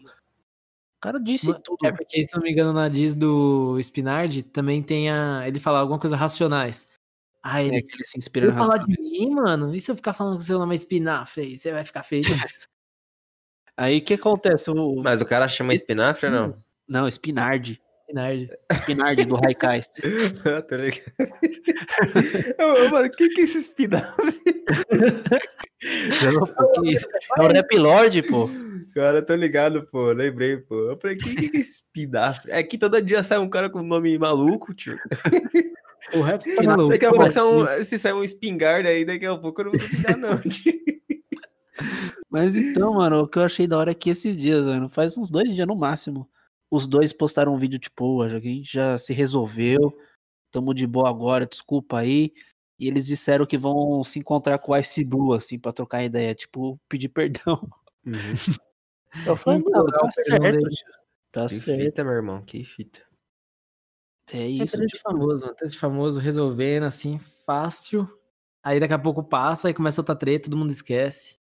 O 1.01 1.07
cara 1.09 1.19
disse 1.19 1.47
Mano, 1.47 1.59
tudo. 1.63 1.83
É 1.83 1.91
porque, 1.91 2.23
se 2.23 2.35
não 2.35 2.43
me 2.43 2.51
engano, 2.51 2.71
na 2.73 2.87
diz 2.87 3.15
do 3.15 3.75
Spinard, 3.79 4.43
também 4.43 4.83
tem 4.83 5.09
a. 5.09 5.47
Ele 5.47 5.59
fala 5.59 5.79
alguma 5.79 5.97
coisa 5.97 6.15
racionais. 6.15 6.85
Ah, 7.41 7.59
É, 7.59 7.65
ele. 7.65 7.81
que 7.81 7.95
ele 7.95 8.05
se 8.05 8.19
inspira 8.19 8.45
Eu 8.45 8.51
na 8.51 8.59
falar 8.59 8.77
de 8.85 9.01
mim, 9.01 9.31
mano? 9.31 9.73
E 9.73 9.81
se 9.81 9.89
eu 9.89 9.95
ficar 9.95 10.13
falando 10.13 10.37
que 10.37 10.43
o 10.43 10.45
seu 10.45 10.59
nome 10.59 10.73
é 10.73 10.77
espinafre 10.77 11.41
aí? 11.41 11.57
Você 11.57 11.71
vai 11.71 11.83
ficar 11.83 12.03
feliz? 12.03 12.27
Aí 13.75 13.97
o 13.97 14.01
que 14.03 14.13
acontece? 14.13 14.69
O... 14.69 15.01
Mas 15.01 15.21
o 15.21 15.25
cara 15.25 15.47
chama 15.47 15.73
espinafre 15.73 16.27
ou 16.27 16.31
não? 16.31 16.55
Não, 16.87 17.07
Spinard. 17.07 17.81
Spinard. 18.03 18.49
Spinard 18.73 19.25
do 19.25 19.35
Raikais. 19.37 19.89
Ah, 20.45 20.61
Tô 20.61 20.75
ligado. 20.75 21.01
Mano, 22.91 23.07
o 23.07 23.09
que 23.09 23.27
que 23.29 23.41
é 23.41 23.43
esse 23.45 23.73
que- 23.73 23.87
É 27.37 27.41
o 27.43 27.47
Rap 27.47 27.75
Lord, 27.77 28.21
pô. 28.29 28.47
Cara, 28.93 29.21
tô 29.21 29.35
ligado, 29.35 29.85
pô. 29.85 30.11
Lembrei, 30.11 30.57
pô. 30.57 30.75
Eu 30.75 30.99
falei, 30.99 31.17
que 31.17 31.35
que 31.35 31.57
é 31.57 31.59
esse 31.61 31.83
espinafre? 31.83 32.51
É 32.51 32.61
que 32.63 32.77
todo 32.77 33.01
dia 33.01 33.23
sai 33.23 33.39
um 33.39 33.49
cara 33.49 33.69
com 33.69 33.81
nome 33.81 34.17
maluco, 34.17 34.73
tio. 34.73 34.97
O 36.15 36.21
rap 36.21 36.43
tá 36.55 36.63
maluco. 36.63 36.89
Daqui 36.89 37.05
a 37.05 37.09
pouco 37.11 37.29
sai 37.29 37.43
um, 37.43 37.85
se 37.85 37.97
sai 37.97 38.11
um 38.11 38.23
espingarda 38.23 38.89
aí, 38.89 39.05
daqui 39.05 39.25
a 39.25 39.37
pouco 39.37 39.61
eu 39.61 39.65
não 39.65 39.71
vou 39.71 39.79
duvidar, 39.79 40.17
não, 40.17 40.41
tio. 40.41 40.73
Mas 42.29 42.55
então, 42.55 42.95
mano, 42.95 43.21
o 43.21 43.27
que 43.27 43.37
eu 43.37 43.43
achei 43.43 43.67
da 43.67 43.77
hora 43.77 43.91
é 43.91 43.95
que 43.95 44.09
esses 44.09 44.35
dias, 44.35 44.65
mano, 44.65 44.89
faz 44.89 45.15
uns 45.15 45.29
dois 45.29 45.53
dias 45.53 45.67
no 45.67 45.75
máximo, 45.75 46.27
os 46.71 46.87
dois 46.87 47.13
postaram 47.13 47.53
um 47.53 47.57
vídeo 47.57 47.77
tipo, 47.77 48.19
"Ó, 48.19 48.23
a 48.23 48.39
gente 48.39 48.73
já 48.73 48.97
se 48.97 49.13
resolveu, 49.13 49.95
tamo 50.51 50.73
de 50.73 50.87
boa 50.87 51.07
agora, 51.09 51.45
desculpa 51.45 51.99
aí. 51.99 52.33
E 52.79 52.87
eles 52.87 53.05
disseram 53.05 53.45
que 53.45 53.57
vão 53.57 54.03
se 54.03 54.17
encontrar 54.17 54.57
com 54.57 54.71
o 54.71 54.77
Ice 54.77 55.03
Blue, 55.03 55.33
assim, 55.33 55.59
pra 55.59 55.71
trocar 55.71 56.03
ideia, 56.03 56.33
tipo, 56.33 56.79
pedir 56.89 57.09
perdão. 57.09 57.61
Eu 59.25 59.35
falei, 59.35 59.59
mano, 59.59 59.85
tá 59.87 59.99
perdão 60.15 60.61
certo. 60.61 60.69
Tá 61.31 61.47
Que 61.47 61.55
certo. 61.55 61.81
fita, 61.83 62.03
meu 62.03 62.13
irmão, 62.13 62.41
que 62.43 62.63
fita. 62.63 63.01
É 64.31 64.37
É 64.43 64.47
isso, 64.47 64.77
triste 64.77 64.97
tipo, 64.97 65.03
famoso, 65.09 65.43
mano. 65.45 65.55
Triste 65.55 65.77
famoso 65.77 66.19
resolvendo 66.19 66.83
assim, 66.83 67.19
fácil. 67.45 68.07
Aí 68.63 68.79
daqui 68.79 68.93
a 68.93 68.99
pouco 68.99 69.23
passa, 69.23 69.67
aí 69.67 69.73
começa 69.73 70.01
outra 70.01 70.15
treta, 70.15 70.49
todo 70.49 70.57
mundo 70.57 70.71
esquece. 70.71 71.37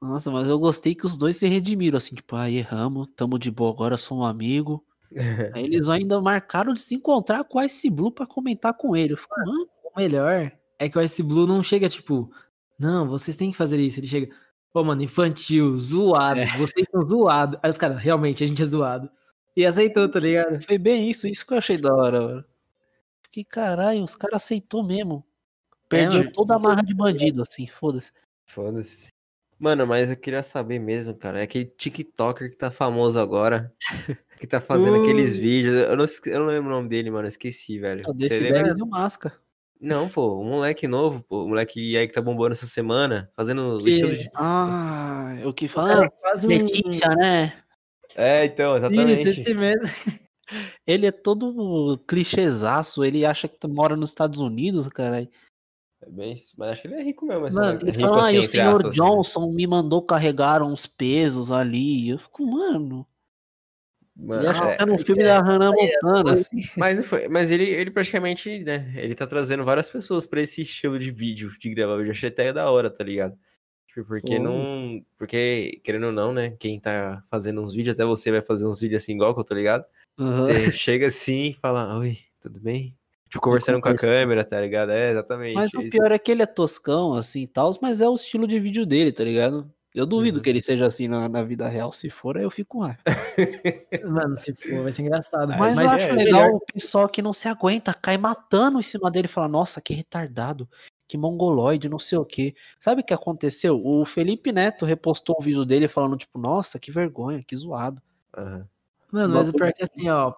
Nossa, 0.00 0.30
mas 0.30 0.48
eu 0.48 0.58
gostei 0.58 0.94
que 0.94 1.06
os 1.06 1.16
dois 1.18 1.36
se 1.36 1.46
redimiram, 1.48 1.98
assim, 1.98 2.14
tipo, 2.14 2.36
ah, 2.36 2.48
erramos, 2.50 3.08
tamo 3.16 3.38
de 3.38 3.50
boa 3.50 3.70
agora, 3.72 3.96
sou 3.98 4.18
um 4.18 4.24
amigo. 4.24 4.84
Aí 5.56 5.64
eles 5.64 5.88
ainda 5.88 6.20
marcaram 6.20 6.74
de 6.74 6.82
se 6.82 6.94
encontrar 6.94 7.42
com 7.44 7.58
o 7.58 7.62
Ice 7.62 7.88
Blue 7.90 8.12
pra 8.12 8.26
comentar 8.26 8.74
com 8.74 8.94
ele. 8.94 9.14
Eu 9.14 9.16
fico, 9.16 9.34
mano, 9.40 9.68
O 9.82 9.98
melhor 9.98 10.52
é 10.78 10.88
que 10.88 10.98
o 10.98 11.00
Ice 11.02 11.22
Blue 11.22 11.46
não 11.46 11.62
chega 11.62 11.88
tipo, 11.88 12.30
não, 12.78 13.08
vocês 13.08 13.36
têm 13.36 13.50
que 13.50 13.56
fazer 13.56 13.78
isso. 13.80 13.98
Ele 13.98 14.06
chega, 14.06 14.34
pô, 14.72 14.84
mano, 14.84 15.02
infantil, 15.02 15.76
zoado, 15.78 16.40
É. 16.40 16.46
vocês 16.56 16.86
são 16.90 17.04
zoados. 17.04 17.58
Aí 17.62 17.70
os 17.70 17.78
caras, 17.78 17.98
realmente, 17.98 18.44
a 18.44 18.46
gente 18.46 18.62
é 18.62 18.66
zoado. 18.66 19.10
E 19.56 19.66
aceitou, 19.66 20.08
tá 20.08 20.20
ligado? 20.20 20.62
foi 20.64 20.78
bem 20.78 21.08
isso, 21.10 21.26
isso 21.26 21.44
que 21.46 21.52
eu 21.54 21.58
achei 21.58 21.76
da 21.78 21.92
hora, 21.94 22.20
mano. 22.20 22.44
Fiquei, 23.24 23.44
caralho, 23.44 24.02
os 24.04 24.14
caras 24.14 24.42
aceitou 24.42 24.82
mesmo. 24.82 25.24
Perdeu 25.88 26.18
mano, 26.20 26.32
toda 26.32 26.54
a 26.54 26.58
marra 26.58 26.82
de 26.82 26.94
bandido, 26.94 27.42
assim, 27.42 27.66
foda-se. 27.66 28.10
Foda-se. 28.46 29.08
Mano, 29.58 29.86
mas 29.86 30.08
eu 30.10 30.16
queria 30.16 30.42
saber 30.42 30.78
mesmo, 30.78 31.14
cara. 31.14 31.40
É 31.40 31.42
aquele 31.42 31.64
TikToker 31.64 32.48
que 32.50 32.56
tá 32.56 32.70
famoso 32.70 33.18
agora. 33.18 33.72
Que 34.38 34.46
tá 34.46 34.60
fazendo 34.60 34.98
Uh. 34.98 35.00
aqueles 35.02 35.36
vídeos. 35.36 35.74
Eu 35.74 35.96
não, 35.96 36.04
eu 36.26 36.38
não 36.38 36.46
lembro 36.46 36.68
o 36.70 36.72
nome 36.76 36.88
dele, 36.88 37.10
mano. 37.10 37.26
Esqueci, 37.26 37.76
velho. 37.80 38.04
É 38.06 38.08
o 38.08 38.14
Você 38.14 38.38
lembra? 38.38 38.72
O 38.80 38.86
Masca. 38.86 39.36
Não, 39.80 40.08
pô. 40.08 40.40
Um 40.40 40.44
moleque 40.44 40.88
novo, 40.88 41.22
pô. 41.22 41.44
Um 41.44 41.48
moleque 41.48 41.96
aí 41.96 42.06
que 42.06 42.14
tá 42.14 42.20
bombando 42.20 42.52
essa 42.52 42.66
semana. 42.66 43.30
Fazendo 43.36 43.78
o 43.78 43.82
Que- 43.82 43.90
estilo 43.90 44.12
de. 44.12 44.30
Ah, 44.34 45.36
o 45.44 45.52
que 45.52 45.68
fala? 45.68 46.10
quase 46.10 46.46
um... 46.46 46.50
Letícia, 46.50 47.08
né? 47.10 47.52
É, 48.16 48.44
então, 48.44 48.76
exatamente. 48.76 49.28
Isso, 49.28 49.40
esse 49.40 49.54
mesmo. 49.54 49.82
Ele 50.86 51.06
é 51.06 51.12
todo 51.12 51.98
clichêzaço, 52.08 53.04
ele 53.04 53.22
acha 53.26 53.46
que 53.46 53.68
mora 53.68 53.94
nos 53.94 54.08
Estados 54.08 54.40
Unidos, 54.40 54.88
cara. 54.88 55.28
É 56.00 56.10
bem... 56.10 56.34
Mas 56.56 56.70
acho 56.70 56.82
que 56.82 56.88
ele 56.88 56.94
é 56.94 57.02
rico 57.02 57.26
mesmo. 57.26 57.52
Mano. 57.52 57.80
Ele 57.82 57.90
rico 57.90 58.14
ah, 58.14 58.32
e 58.32 58.38
o 58.38 58.48
senhor 58.48 58.70
aspas, 58.70 58.86
assim, 58.86 59.00
né? 59.00 59.06
Johnson 59.06 59.52
me 59.52 59.66
mandou 59.66 60.00
carregar 60.00 60.62
uns 60.62 60.86
pesos 60.86 61.50
ali. 61.50 62.08
Eu 62.08 62.18
fico, 62.18 62.46
mano, 62.46 63.06
Mano, 64.18 64.48
é, 64.48 64.72
que 64.72 64.78
tá 64.78 64.84
no 64.84 64.98
filme 64.98 65.22
da 65.22 65.40
Hannah 65.40 65.70
Montana, 65.70 66.32
assim. 66.32 66.58
Mas, 66.76 67.06
foi- 67.06 67.28
mas 67.28 67.52
ele, 67.52 67.64
ele 67.64 67.90
praticamente, 67.90 68.64
né? 68.64 68.92
Ele 68.96 69.14
tá 69.14 69.26
trazendo 69.28 69.64
várias 69.64 69.88
pessoas 69.88 70.26
pra 70.26 70.40
esse 70.40 70.62
estilo 70.62 70.98
de 70.98 71.12
vídeo, 71.12 71.52
de 71.56 71.72
gravar 71.72 71.96
vídeo. 71.98 72.08
Eu 72.08 72.12
achei 72.12 72.28
até 72.28 72.52
da 72.52 72.68
hora, 72.68 72.90
tá 72.90 73.04
ligado? 73.04 73.38
Tipo, 73.86 74.08
porque 74.08 74.36
Pô. 74.36 74.42
não. 74.42 75.04
Porque, 75.16 75.80
querendo 75.84 76.06
ou 76.06 76.12
não, 76.12 76.32
né? 76.32 76.50
Quem 76.58 76.80
tá 76.80 77.22
fazendo 77.30 77.62
uns 77.62 77.74
vídeos, 77.74 77.94
até 77.94 78.04
você 78.04 78.32
vai 78.32 78.42
fazer 78.42 78.66
uns 78.66 78.80
vídeos 78.80 79.02
assim 79.02 79.14
igual 79.14 79.32
que 79.32 79.40
eu 79.40 79.44
tô 79.44 79.54
ligado. 79.54 79.84
Aham. 80.18 80.42
Você 80.42 80.72
chega 80.72 81.06
assim 81.06 81.50
e 81.50 81.54
fala, 81.54 81.96
oi, 81.98 82.18
tudo 82.40 82.58
bem? 82.58 82.96
Tipo, 83.28 83.40
conversando 83.42 83.80
com 83.80 83.88
a 83.88 83.94
câmera, 83.94 84.44
tá 84.44 84.60
ligado? 84.60 84.90
É, 84.90 85.10
exatamente. 85.10 85.54
Mas 85.54 85.72
o 85.74 85.82
isso. 85.82 85.90
pior 85.96 86.10
é 86.10 86.18
que 86.18 86.32
ele 86.32 86.42
é 86.42 86.46
toscão, 86.46 87.14
assim, 87.14 87.42
e 87.42 87.46
tal, 87.46 87.70
mas 87.80 88.00
é 88.00 88.08
o 88.08 88.14
estilo 88.14 88.48
de 88.48 88.58
vídeo 88.58 88.84
dele, 88.84 89.12
tá 89.12 89.22
ligado? 89.22 89.70
Eu 90.00 90.06
duvido 90.06 90.38
Uhum. 90.38 90.42
que 90.42 90.48
ele 90.50 90.60
seja 90.62 90.86
assim 90.86 91.08
na, 91.08 91.28
na 91.28 91.42
vida 91.42 91.68
real. 91.68 91.92
Se 91.92 92.08
for, 92.10 92.36
aí 92.36 92.44
eu 92.44 92.50
fico 92.50 92.80
raiva. 92.80 92.98
Mano, 94.04 94.36
se 94.36 94.54
for, 94.54 94.82
vai 94.82 94.92
ser 94.92 95.02
engraçado. 95.02 95.48
Mas, 95.58 95.74
Mas 95.74 95.92
eu 95.92 95.98
é, 95.98 96.04
acho 96.04 96.04
é 96.06 96.24
legal 96.24 96.42
melhor- 96.42 96.54
o 96.56 96.60
pessoal 96.72 97.08
que 97.08 97.22
não 97.22 97.32
se 97.32 97.48
aguenta, 97.48 97.92
cai 97.94 98.16
matando 98.16 98.78
em 98.78 98.82
cima 98.82 99.10
dele 99.10 99.26
e 99.26 99.30
fala, 99.30 99.48
nossa, 99.48 99.80
que 99.80 99.94
retardado, 99.94 100.68
que 101.06 101.16
mongoloide, 101.16 101.88
não 101.88 101.98
sei 101.98 102.18
o 102.18 102.24
quê. 102.24 102.54
Sabe 102.78 103.00
o 103.00 103.04
que 103.04 103.14
aconteceu? 103.14 103.80
O 103.84 104.04
Felipe 104.04 104.52
Neto 104.52 104.84
repostou 104.84 105.36
um 105.40 105.42
vídeo 105.42 105.64
dele 105.64 105.88
falando, 105.88 106.16
tipo, 106.16 106.38
nossa, 106.38 106.78
que 106.78 106.90
vergonha, 106.92 107.42
que 107.42 107.56
zoado. 107.56 108.00
Aham. 108.36 108.66
Mano, 109.10 109.34
mas 109.34 109.48
o 109.48 109.52
pior 109.54 109.68
é 109.68 109.72
que 109.72 109.82
assim, 109.82 110.08
ó, 110.10 110.34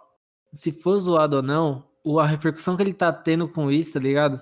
se 0.53 0.70
for 0.70 0.96
zoado 0.99 1.37
ou 1.38 1.42
não, 1.42 1.85
o- 2.05 2.20
a 2.20 2.27
repercussão 2.27 2.77
que 2.77 2.83
ele 2.83 2.92
tá 2.92 3.12
tendo 3.12 3.49
com 3.49 3.70
isso, 3.70 3.94
tá 3.94 3.99
ligado? 3.99 4.40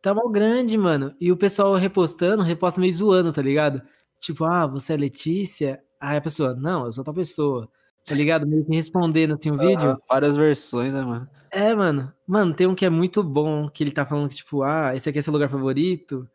Tá 0.00 0.14
mal 0.14 0.28
grande, 0.28 0.78
mano. 0.78 1.12
E 1.20 1.32
o 1.32 1.36
pessoal 1.36 1.74
repostando, 1.74 2.44
reposta 2.44 2.80
meio 2.80 2.94
zoando, 2.94 3.32
tá 3.32 3.42
ligado? 3.42 3.82
Tipo, 4.18 4.44
ah, 4.44 4.66
você 4.66 4.94
é 4.94 4.96
Letícia? 4.96 5.82
Aí 6.00 6.16
a 6.16 6.20
pessoa, 6.20 6.54
não, 6.54 6.86
eu 6.86 6.92
sou 6.92 7.04
tal 7.04 7.14
pessoa. 7.14 7.68
Tá 8.04 8.14
ligado? 8.14 8.46
Meio 8.46 8.64
que 8.64 8.74
respondendo 8.74 9.34
assim 9.34 9.50
o 9.50 9.58
vídeo. 9.58 9.90
Ah, 9.90 9.98
várias 10.08 10.36
versões, 10.36 10.94
né, 10.94 11.02
mano? 11.02 11.28
É, 11.50 11.74
mano. 11.74 12.12
Mano, 12.26 12.54
tem 12.54 12.66
um 12.66 12.74
que 12.74 12.84
é 12.84 12.90
muito 12.90 13.22
bom, 13.22 13.68
que 13.68 13.82
ele 13.82 13.90
tá 13.90 14.06
falando 14.06 14.28
que, 14.28 14.36
tipo, 14.36 14.62
ah, 14.62 14.94
esse 14.94 15.08
aqui 15.08 15.18
é 15.18 15.22
seu 15.22 15.32
lugar 15.32 15.48
favorito, 15.48 16.28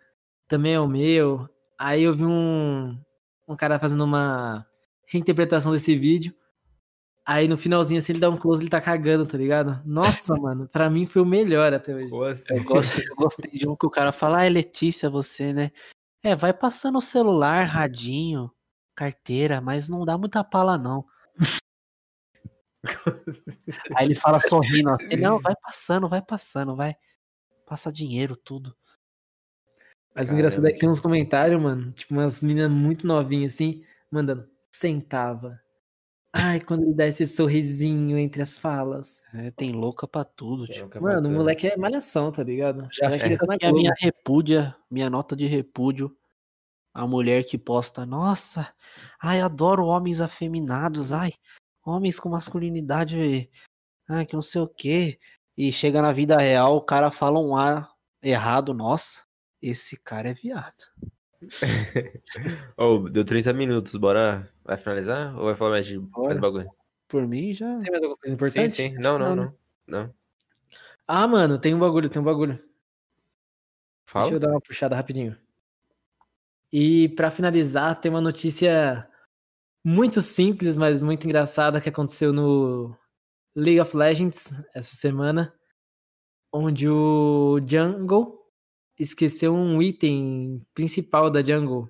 também 0.47 0.73
é 0.73 0.79
o 0.79 0.87
meu. 0.87 1.47
Aí 1.79 2.03
eu 2.03 2.13
vi 2.13 2.25
um, 2.25 2.99
um 3.47 3.55
cara 3.55 3.79
fazendo 3.79 4.03
uma 4.03 4.65
reinterpretação 5.05 5.71
desse 5.71 5.95
vídeo. 5.95 6.33
Aí 7.25 7.47
no 7.47 7.57
finalzinho, 7.57 7.99
assim, 7.99 8.11
ele 8.11 8.19
dá 8.19 8.29
um 8.29 8.35
close, 8.35 8.61
ele 8.61 8.69
tá 8.69 8.81
cagando, 8.81 9.25
tá 9.25 9.37
ligado? 9.37 9.79
Nossa, 9.85 10.35
mano, 10.41 10.67
pra 10.67 10.89
mim 10.89 11.05
foi 11.05 11.21
o 11.21 11.25
melhor 11.25 11.73
até 11.73 11.95
hoje. 11.95 12.13
Assim? 12.25 12.57
Eu, 12.57 12.63
gosto, 12.63 13.01
eu 13.01 13.15
gostei 13.15 13.51
de 13.51 13.69
um 13.69 13.75
que 13.75 13.85
o 13.85 13.89
cara 13.89 14.11
fala, 14.11 14.39
ah, 14.39 14.45
é 14.45 14.49
Letícia 14.49 15.09
você, 15.09 15.53
né? 15.53 15.71
É, 16.23 16.35
vai 16.35 16.53
passando 16.53 16.99
o 16.99 17.01
celular, 17.01 17.65
radinho, 17.65 18.51
carteira, 18.95 19.59
mas 19.59 19.89
não 19.89 20.05
dá 20.05 20.17
muita 20.17 20.43
pala, 20.43 20.77
não. 20.77 21.05
Aí 23.95 24.05
ele 24.05 24.15
fala 24.15 24.39
sorrindo 24.39 24.89
assim, 24.91 25.15
não, 25.17 25.39
vai 25.39 25.55
passando, 25.61 26.07
vai 26.07 26.21
passando, 26.21 26.75
vai. 26.75 26.95
Passa 27.65 27.91
dinheiro, 27.91 28.35
tudo. 28.35 28.75
Mas 30.13 30.29
o 30.29 30.33
engraçado 30.33 30.67
é 30.67 30.71
que 30.71 30.79
tem 30.79 30.89
uns 30.89 30.99
comentários, 30.99 31.59
mano, 31.61 31.91
tipo 31.93 32.13
umas 32.13 32.43
meninas 32.43 32.69
muito 32.69 33.07
novinhas 33.07 33.53
assim, 33.53 33.83
mandando, 34.11 34.47
sentava. 34.69 35.59
Ai, 36.33 36.61
quando 36.61 36.83
ele 36.83 36.93
dá 36.93 37.05
esse 37.07 37.27
sorrisinho 37.27 38.17
entre 38.17 38.41
as 38.41 38.57
falas. 38.57 39.25
É, 39.33 39.51
tem 39.51 39.73
louca 39.73 40.07
pra 40.07 40.23
tudo, 40.23 40.63
É, 40.63 40.75
tio. 40.75 40.85
o 40.85 40.89
que 40.89 40.97
é 40.97 41.01
Mano, 41.01 41.19
o 41.19 41.21
bacana. 41.23 41.37
moleque 41.37 41.67
é 41.67 41.75
malhação, 41.77 42.31
tá 42.31 42.41
ligado? 42.41 42.87
Já 42.93 43.11
fica 43.11 43.45
tá 43.45 43.67
a 43.67 43.73
minha 43.73 43.93
repúdia, 43.97 44.75
minha 44.89 45.09
nota 45.09 45.35
de 45.35 45.45
repúdio. 45.45 46.15
A 46.93 47.05
mulher 47.07 47.43
que 47.45 47.57
posta, 47.57 48.05
nossa, 48.05 48.73
ai, 49.21 49.39
adoro 49.39 49.85
homens 49.85 50.19
afeminados, 50.19 51.13
ai, 51.13 51.33
homens 51.85 52.19
com 52.19 52.27
masculinidade, 52.27 53.49
ai, 54.09 54.25
que 54.25 54.33
não 54.35 54.41
sei 54.41 54.61
o 54.61 54.67
quê. 54.67 55.17
E 55.57 55.71
chega 55.71 56.01
na 56.01 56.11
vida 56.11 56.37
real, 56.37 56.75
o 56.75 56.81
cara 56.81 57.09
fala 57.11 57.39
um 57.39 57.55
A 57.55 57.89
errado, 58.21 58.73
nossa, 58.73 59.21
esse 59.61 59.95
cara 59.97 60.29
é 60.29 60.33
viado. 60.33 60.83
Ô, 62.77 63.09
deu 63.09 63.23
30 63.25 63.53
minutos, 63.53 63.95
bora. 63.95 64.49
Vai 64.63 64.77
finalizar? 64.77 65.35
Ou 65.37 65.45
vai 65.45 65.55
falar 65.55 65.71
mais 65.71 65.85
de 65.85 65.99
mais 65.99 66.37
bagulho? 66.37 66.69
Por 67.07 67.27
mim 67.27 67.53
já. 67.53 67.67
Tem 67.79 67.91
mais 67.91 68.03
alguma 68.03 68.17
coisa 68.17 68.27
Sim, 68.27 68.33
importante? 68.33 68.69
sim. 68.71 68.93
Não, 68.97 69.19
não, 69.19 69.35
Não, 69.35 69.35
não. 69.35 69.55
Não. 69.87 70.13
Ah, 71.07 71.27
mano, 71.27 71.59
tem 71.59 71.73
um 71.73 71.79
bagulho, 71.79 72.09
tem 72.09 72.21
um 72.21 72.25
bagulho. 72.25 72.63
Fala. 74.05 74.25
Deixa 74.25 74.35
eu 74.35 74.39
dar 74.39 74.49
uma 74.49 74.61
puxada 74.61 74.95
rapidinho. 74.95 75.37
E 76.71 77.09
pra 77.09 77.29
finalizar, 77.29 77.99
tem 77.99 78.09
uma 78.09 78.21
notícia 78.21 79.07
muito 79.83 80.21
simples, 80.21 80.77
mas 80.77 81.01
muito 81.01 81.25
engraçada 81.25 81.81
que 81.81 81.89
aconteceu 81.89 82.31
no 82.31 82.95
League 83.55 83.81
of 83.81 83.95
Legends 83.97 84.53
essa 84.73 84.95
semana, 84.95 85.53
onde 86.53 86.87
o 86.87 87.59
Jungle 87.67 88.40
esqueceu 88.97 89.53
um 89.53 89.81
item 89.81 90.61
principal 90.73 91.29
da 91.29 91.41
Jungle. 91.41 91.89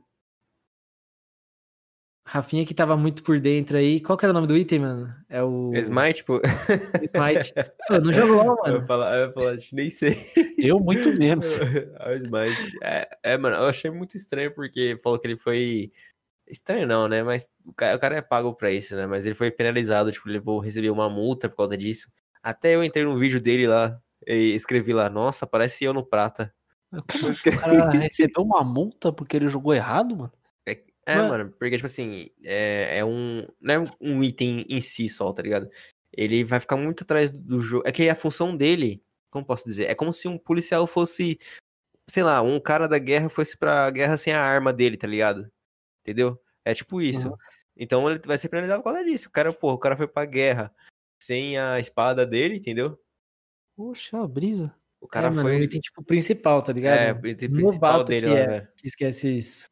Rafinha 2.25 2.65
que 2.65 2.73
tava 2.73 2.95
muito 2.95 3.23
por 3.23 3.39
dentro 3.39 3.75
aí. 3.75 3.99
Qual 3.99 4.17
que 4.17 4.23
era 4.23 4.31
o 4.31 4.33
nome 4.33 4.47
do 4.47 4.55
item, 4.55 4.79
mano? 4.79 5.13
É 5.27 5.43
o. 5.43 5.73
Smite, 5.75 6.23
pô. 6.23 6.39
Smite. 7.13 7.53
Pô, 7.87 7.99
não 7.99 8.13
jogou 8.13 8.35
LOL, 8.37 8.57
Eu 8.59 8.65
ia 8.67 8.73
mano. 8.73 8.87
falar, 8.87 9.17
eu 9.17 9.27
ia 9.27 9.33
falar, 9.33 9.57
nem 9.73 9.89
sei. 9.89 10.15
Eu 10.57 10.79
muito 10.79 11.11
menos. 11.17 11.57
É 11.99 12.13
o 12.13 12.15
Smite. 12.15 12.77
É, 12.83 13.09
é, 13.23 13.37
mano, 13.37 13.57
eu 13.57 13.65
achei 13.65 13.91
muito 13.91 14.15
estranho 14.15 14.53
porque 14.53 14.97
falou 15.03 15.19
que 15.19 15.27
ele 15.27 15.37
foi. 15.37 15.91
Estranho 16.47 16.87
não, 16.87 17.07
né? 17.07 17.23
Mas 17.23 17.49
o 17.65 17.73
cara, 17.73 17.97
o 17.97 17.99
cara 17.99 18.15
é 18.17 18.21
pago 18.21 18.53
pra 18.53 18.71
isso, 18.71 18.95
né? 18.95 19.07
Mas 19.07 19.25
ele 19.25 19.35
foi 19.35 19.49
penalizado, 19.51 20.11
tipo, 20.11 20.27
ele 20.27 20.35
levou, 20.37 20.59
recebeu 20.59 20.93
uma 20.93 21.09
multa 21.09 21.49
por 21.49 21.57
causa 21.57 21.75
disso. 21.77 22.09
Até 22.43 22.75
eu 22.75 22.83
entrei 22.83 23.03
no 23.03 23.17
vídeo 23.17 23.41
dele 23.41 23.67
lá 23.67 23.99
e 24.27 24.53
escrevi 24.53 24.93
lá, 24.93 25.09
nossa, 25.09 25.47
parece 25.47 25.83
eu 25.83 25.93
no 25.93 26.05
prata. 26.05 26.53
Como? 26.91 27.31
O 27.31 27.59
cara 27.59 27.89
recebeu 27.97 28.43
uma 28.43 28.63
multa 28.63 29.11
porque 29.11 29.37
ele 29.37 29.47
jogou 29.49 29.73
errado, 29.73 30.15
mano? 30.15 30.33
É, 31.05 31.15
Mas- 31.15 31.29
mano, 31.29 31.51
porque, 31.51 31.75
tipo 31.75 31.87
assim, 31.87 32.29
é, 32.45 32.99
é 32.99 33.05
um. 33.05 33.47
Não 33.59 33.73
é 33.73 33.91
um 33.99 34.23
item 34.23 34.65
em 34.69 34.79
si 34.79 35.09
só, 35.09 35.33
tá 35.33 35.41
ligado? 35.41 35.69
Ele 36.13 36.43
vai 36.43 36.59
ficar 36.59 36.77
muito 36.77 37.03
atrás 37.03 37.31
do 37.31 37.59
jogo. 37.59 37.83
É 37.87 37.91
que 37.91 38.07
a 38.07 38.15
função 38.15 38.55
dele, 38.55 39.03
como 39.31 39.45
posso 39.45 39.65
dizer? 39.65 39.85
É 39.85 39.95
como 39.95 40.13
se 40.13 40.27
um 40.27 40.37
policial 40.37 40.85
fosse. 40.85 41.39
Sei 42.09 42.21
lá, 42.23 42.41
um 42.41 42.59
cara 42.59 42.87
da 42.87 42.99
guerra 42.99 43.29
fosse 43.29 43.57
pra 43.57 43.89
guerra 43.89 44.17
sem 44.17 44.33
a 44.33 44.41
arma 44.43 44.71
dele, 44.73 44.97
tá 44.97 45.07
ligado? 45.07 45.49
Entendeu? 46.01 46.39
É 46.65 46.73
tipo 46.73 47.01
isso. 47.01 47.29
Uhum. 47.29 47.37
Então 47.77 48.09
ele 48.09 48.19
vai 48.25 48.37
ser 48.37 48.49
penalizado 48.49 48.83
por 48.83 48.91
causa 48.91 49.03
disso. 49.03 49.29
O 49.29 49.31
cara, 49.31 49.51
porra, 49.53 49.73
o 49.73 49.79
cara 49.79 49.97
foi 49.97 50.07
pra 50.07 50.25
guerra 50.25 50.73
sem 51.23 51.57
a 51.57 51.79
espada 51.79 52.25
dele, 52.25 52.57
entendeu? 52.57 52.99
Poxa, 53.75 54.19
a 54.21 54.27
brisa. 54.27 54.75
O 55.01 55.07
cara 55.07 55.27
é, 55.27 55.29
mano, 55.31 55.49
foi. 55.49 55.59
o 55.59 55.63
item 55.63 55.81
tipo 55.81 56.03
principal, 56.03 56.61
tá 56.61 56.71
ligado? 56.71 56.97
É, 56.97 57.13
o 57.13 57.27
item 57.27 57.51
principal 57.51 57.91
Novato 57.93 58.09
dele 58.09 58.27
que 58.27 58.33
lá, 58.33 58.37
é. 58.37 58.47
velho. 58.47 58.67
Que 58.77 58.87
esquece 58.87 59.37
isso. 59.37 59.65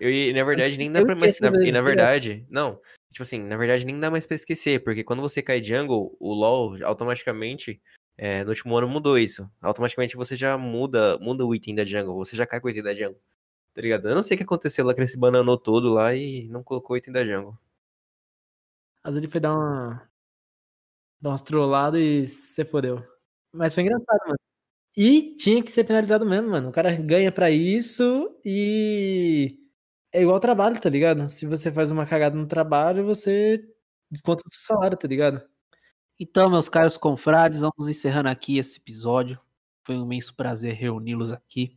Eu, 0.00 0.10
e 0.10 0.32
na 0.32 0.44
verdade, 0.44 0.76
nem 0.78 0.90
dá 0.92 1.00
Eu 1.00 1.06
pra. 1.06 1.14
Esqueço 1.14 1.42
na, 1.42 1.48
e 1.48 1.52
na 1.52 1.58
vezes, 1.58 1.84
verdade, 1.84 2.46
não. 2.50 2.80
Tipo 3.12 3.22
assim, 3.22 3.42
na 3.42 3.56
verdade, 3.56 3.84
nem 3.86 3.98
dá 3.98 4.10
mais 4.10 4.26
pra 4.26 4.34
esquecer, 4.34 4.82
porque 4.82 5.04
quando 5.04 5.22
você 5.22 5.42
cai 5.42 5.62
jungle, 5.62 6.16
o 6.20 6.32
LoL 6.32 6.76
automaticamente. 6.84 7.80
é, 8.16 8.44
no 8.44 8.50
último 8.50 8.76
ano 8.76 8.88
mudou 8.88 9.18
isso. 9.18 9.50
Automaticamente 9.60 10.16
você 10.16 10.36
já 10.36 10.56
muda, 10.58 11.18
muda 11.18 11.44
o 11.46 11.54
item 11.54 11.74
da 11.74 11.84
jungle. 11.84 12.16
Você 12.16 12.36
já 12.36 12.46
cai 12.46 12.60
com 12.60 12.66
o 12.68 12.70
item 12.70 12.82
da 12.82 12.94
jungle. 12.94 13.20
Tá 13.74 13.80
ligado? 13.82 14.08
Eu 14.08 14.14
não 14.14 14.22
sei 14.22 14.34
o 14.34 14.38
que 14.38 14.44
aconteceu 14.44 14.84
lá 14.84 14.94
que 14.94 15.00
ele 15.00 15.08
se 15.08 15.18
bananou 15.18 15.56
todo 15.58 15.92
lá 15.92 16.14
e 16.14 16.46
não 16.48 16.62
colocou 16.62 16.94
o 16.94 16.98
item 16.98 17.12
da 17.12 17.24
jungle. 17.24 17.58
Às 19.02 19.14
vezes 19.14 19.24
ele 19.24 19.32
foi 19.32 19.40
dar 19.40 19.54
uma. 19.54 20.08
dar 21.20 21.30
umas 21.30 21.42
trolladas 21.42 22.00
e 22.00 22.26
você 22.26 22.64
fodeu. 22.64 23.02
Mas 23.52 23.74
foi 23.74 23.82
engraçado, 23.82 24.18
mano. 24.26 24.38
E 24.96 25.34
tinha 25.36 25.62
que 25.62 25.72
ser 25.72 25.84
penalizado 25.84 26.26
mesmo, 26.26 26.50
mano. 26.50 26.68
O 26.68 26.72
cara 26.72 26.94
ganha 26.94 27.32
pra 27.32 27.50
isso 27.50 28.38
e. 28.44 29.58
É 30.12 30.22
igual 30.22 30.38
trabalho, 30.40 30.78
tá 30.80 30.90
ligado? 30.90 31.26
Se 31.28 31.46
você 31.46 31.72
faz 31.72 31.90
uma 31.90 32.06
cagada 32.06 32.36
no 32.36 32.46
trabalho, 32.46 33.04
você 33.04 33.64
desconta 34.10 34.44
do 34.44 34.50
seu 34.52 34.60
salário, 34.62 34.96
tá 34.98 35.08
ligado? 35.08 35.42
Então, 36.20 36.50
meus 36.50 36.68
caros 36.68 36.96
confrades, 36.96 37.60
vamos 37.62 37.88
encerrando 37.88 38.28
aqui 38.28 38.58
esse 38.58 38.78
episódio. 38.78 39.40
Foi 39.84 39.96
um 39.96 40.04
imenso 40.04 40.34
prazer 40.36 40.74
reuni-los 40.74 41.32
aqui 41.32 41.74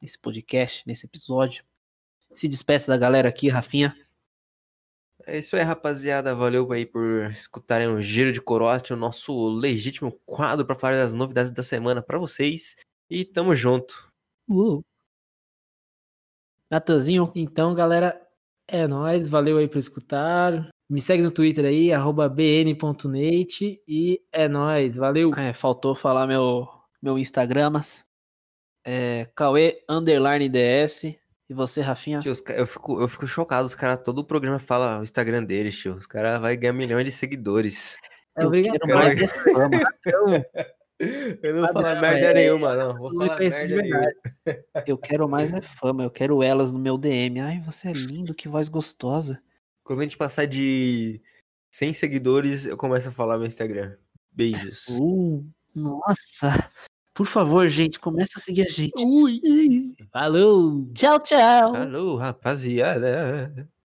nesse 0.00 0.18
podcast, 0.18 0.82
nesse 0.86 1.06
episódio. 1.06 1.64
Se 2.34 2.48
despeça 2.48 2.88
da 2.88 2.98
galera 2.98 3.28
aqui, 3.28 3.48
Rafinha. 3.48 3.96
É 5.28 5.38
isso 5.38 5.56
aí, 5.56 5.62
rapaziada. 5.62 6.36
Valeu 6.36 6.70
aí 6.70 6.86
por 6.86 7.26
escutarem 7.32 7.88
o 7.88 8.00
Giro 8.00 8.30
de 8.30 8.40
Corote, 8.40 8.92
o 8.92 8.96
nosso 8.96 9.48
legítimo 9.48 10.12
quadro 10.24 10.64
pra 10.64 10.78
falar 10.78 10.98
das 10.98 11.12
novidades 11.12 11.50
da 11.50 11.64
semana 11.64 12.00
pra 12.00 12.16
vocês. 12.16 12.76
E 13.10 13.24
tamo 13.24 13.52
junto. 13.52 14.08
Uh. 14.48 14.84
Natanzinho, 16.70 17.32
Então, 17.34 17.74
galera, 17.74 18.24
é 18.68 18.86
nóis. 18.86 19.28
Valeu 19.28 19.58
aí 19.58 19.66
por 19.66 19.78
escutar. 19.78 20.70
Me 20.88 21.00
segue 21.00 21.24
no 21.24 21.32
Twitter 21.32 21.64
aí, 21.64 21.92
arroba 21.92 22.28
bn.nate. 22.28 23.82
E 23.88 24.22
é 24.30 24.46
nóis. 24.46 24.94
Valeu. 24.94 25.34
é, 25.34 25.52
faltou 25.52 25.96
falar 25.96 26.28
meu, 26.28 26.68
meu 27.02 27.18
Instagram, 27.18 27.70
mas 27.70 28.04
é 28.84 29.28
Cauê 29.34 29.84
underline 29.88 30.48
DS. 30.48 31.16
E 31.48 31.54
você, 31.54 31.80
Rafinha? 31.80 32.18
Tio, 32.18 32.34
eu, 32.48 32.66
fico, 32.66 33.00
eu 33.00 33.06
fico 33.08 33.26
chocado, 33.26 33.66
os 33.66 33.74
caras, 33.74 34.00
todo 34.02 34.18
o 34.18 34.24
programa 34.24 34.58
fala 34.58 34.98
o 34.98 35.02
Instagram 35.04 35.44
deles, 35.44 35.76
tio. 35.78 35.94
Os 35.94 36.06
caras 36.06 36.40
vão 36.40 36.56
ganhar 36.56 36.72
milhões 36.72 37.04
de 37.04 37.12
seguidores. 37.12 37.96
É 38.36 38.42
Eu 38.42 38.48
obrigado. 38.48 38.78
quero 38.80 38.98
mais 38.98 39.16
é 39.16 39.28
fama. 39.52 40.46
Eu 41.42 41.54
não 41.54 41.62
vou 41.62 41.72
falar 41.72 42.00
merda 42.00 42.26
é- 42.26 42.34
nenhuma, 42.34 42.74
não. 42.74 42.96
Vou 42.96 43.12
falar 43.12 43.38
merda 43.38 43.64
nenhuma. 43.64 44.08
Eu 44.86 44.98
quero 44.98 45.28
mais 45.28 45.52
é 45.52 45.60
fama. 45.62 46.02
Eu 46.02 46.10
quero 46.10 46.42
elas 46.42 46.72
no 46.72 46.78
meu 46.78 46.98
DM. 46.98 47.40
Ai, 47.40 47.60
você 47.60 47.88
é 47.88 47.92
lindo, 47.94 48.34
que 48.34 48.48
voz 48.48 48.68
gostosa. 48.68 49.40
Quando 49.84 50.00
a 50.00 50.02
gente 50.02 50.16
passar 50.16 50.46
de 50.46 51.20
100 51.70 51.92
seguidores, 51.94 52.66
eu 52.66 52.76
começo 52.76 53.08
a 53.08 53.12
falar 53.12 53.38
meu 53.38 53.46
Instagram. 53.46 53.96
Beijos. 54.32 54.86
Uh, 54.88 55.46
nossa. 55.74 56.70
Por 57.16 57.26
favor, 57.26 57.66
gente, 57.70 57.98
começa 57.98 58.38
a 58.38 58.42
seguir 58.42 58.64
a 58.66 58.68
gente. 58.70 58.92
Ui. 58.94 59.40
Falou! 60.12 60.86
Tchau, 60.94 61.18
tchau. 61.20 61.74
Alô, 61.74 62.16
rapaziada. 62.16 63.66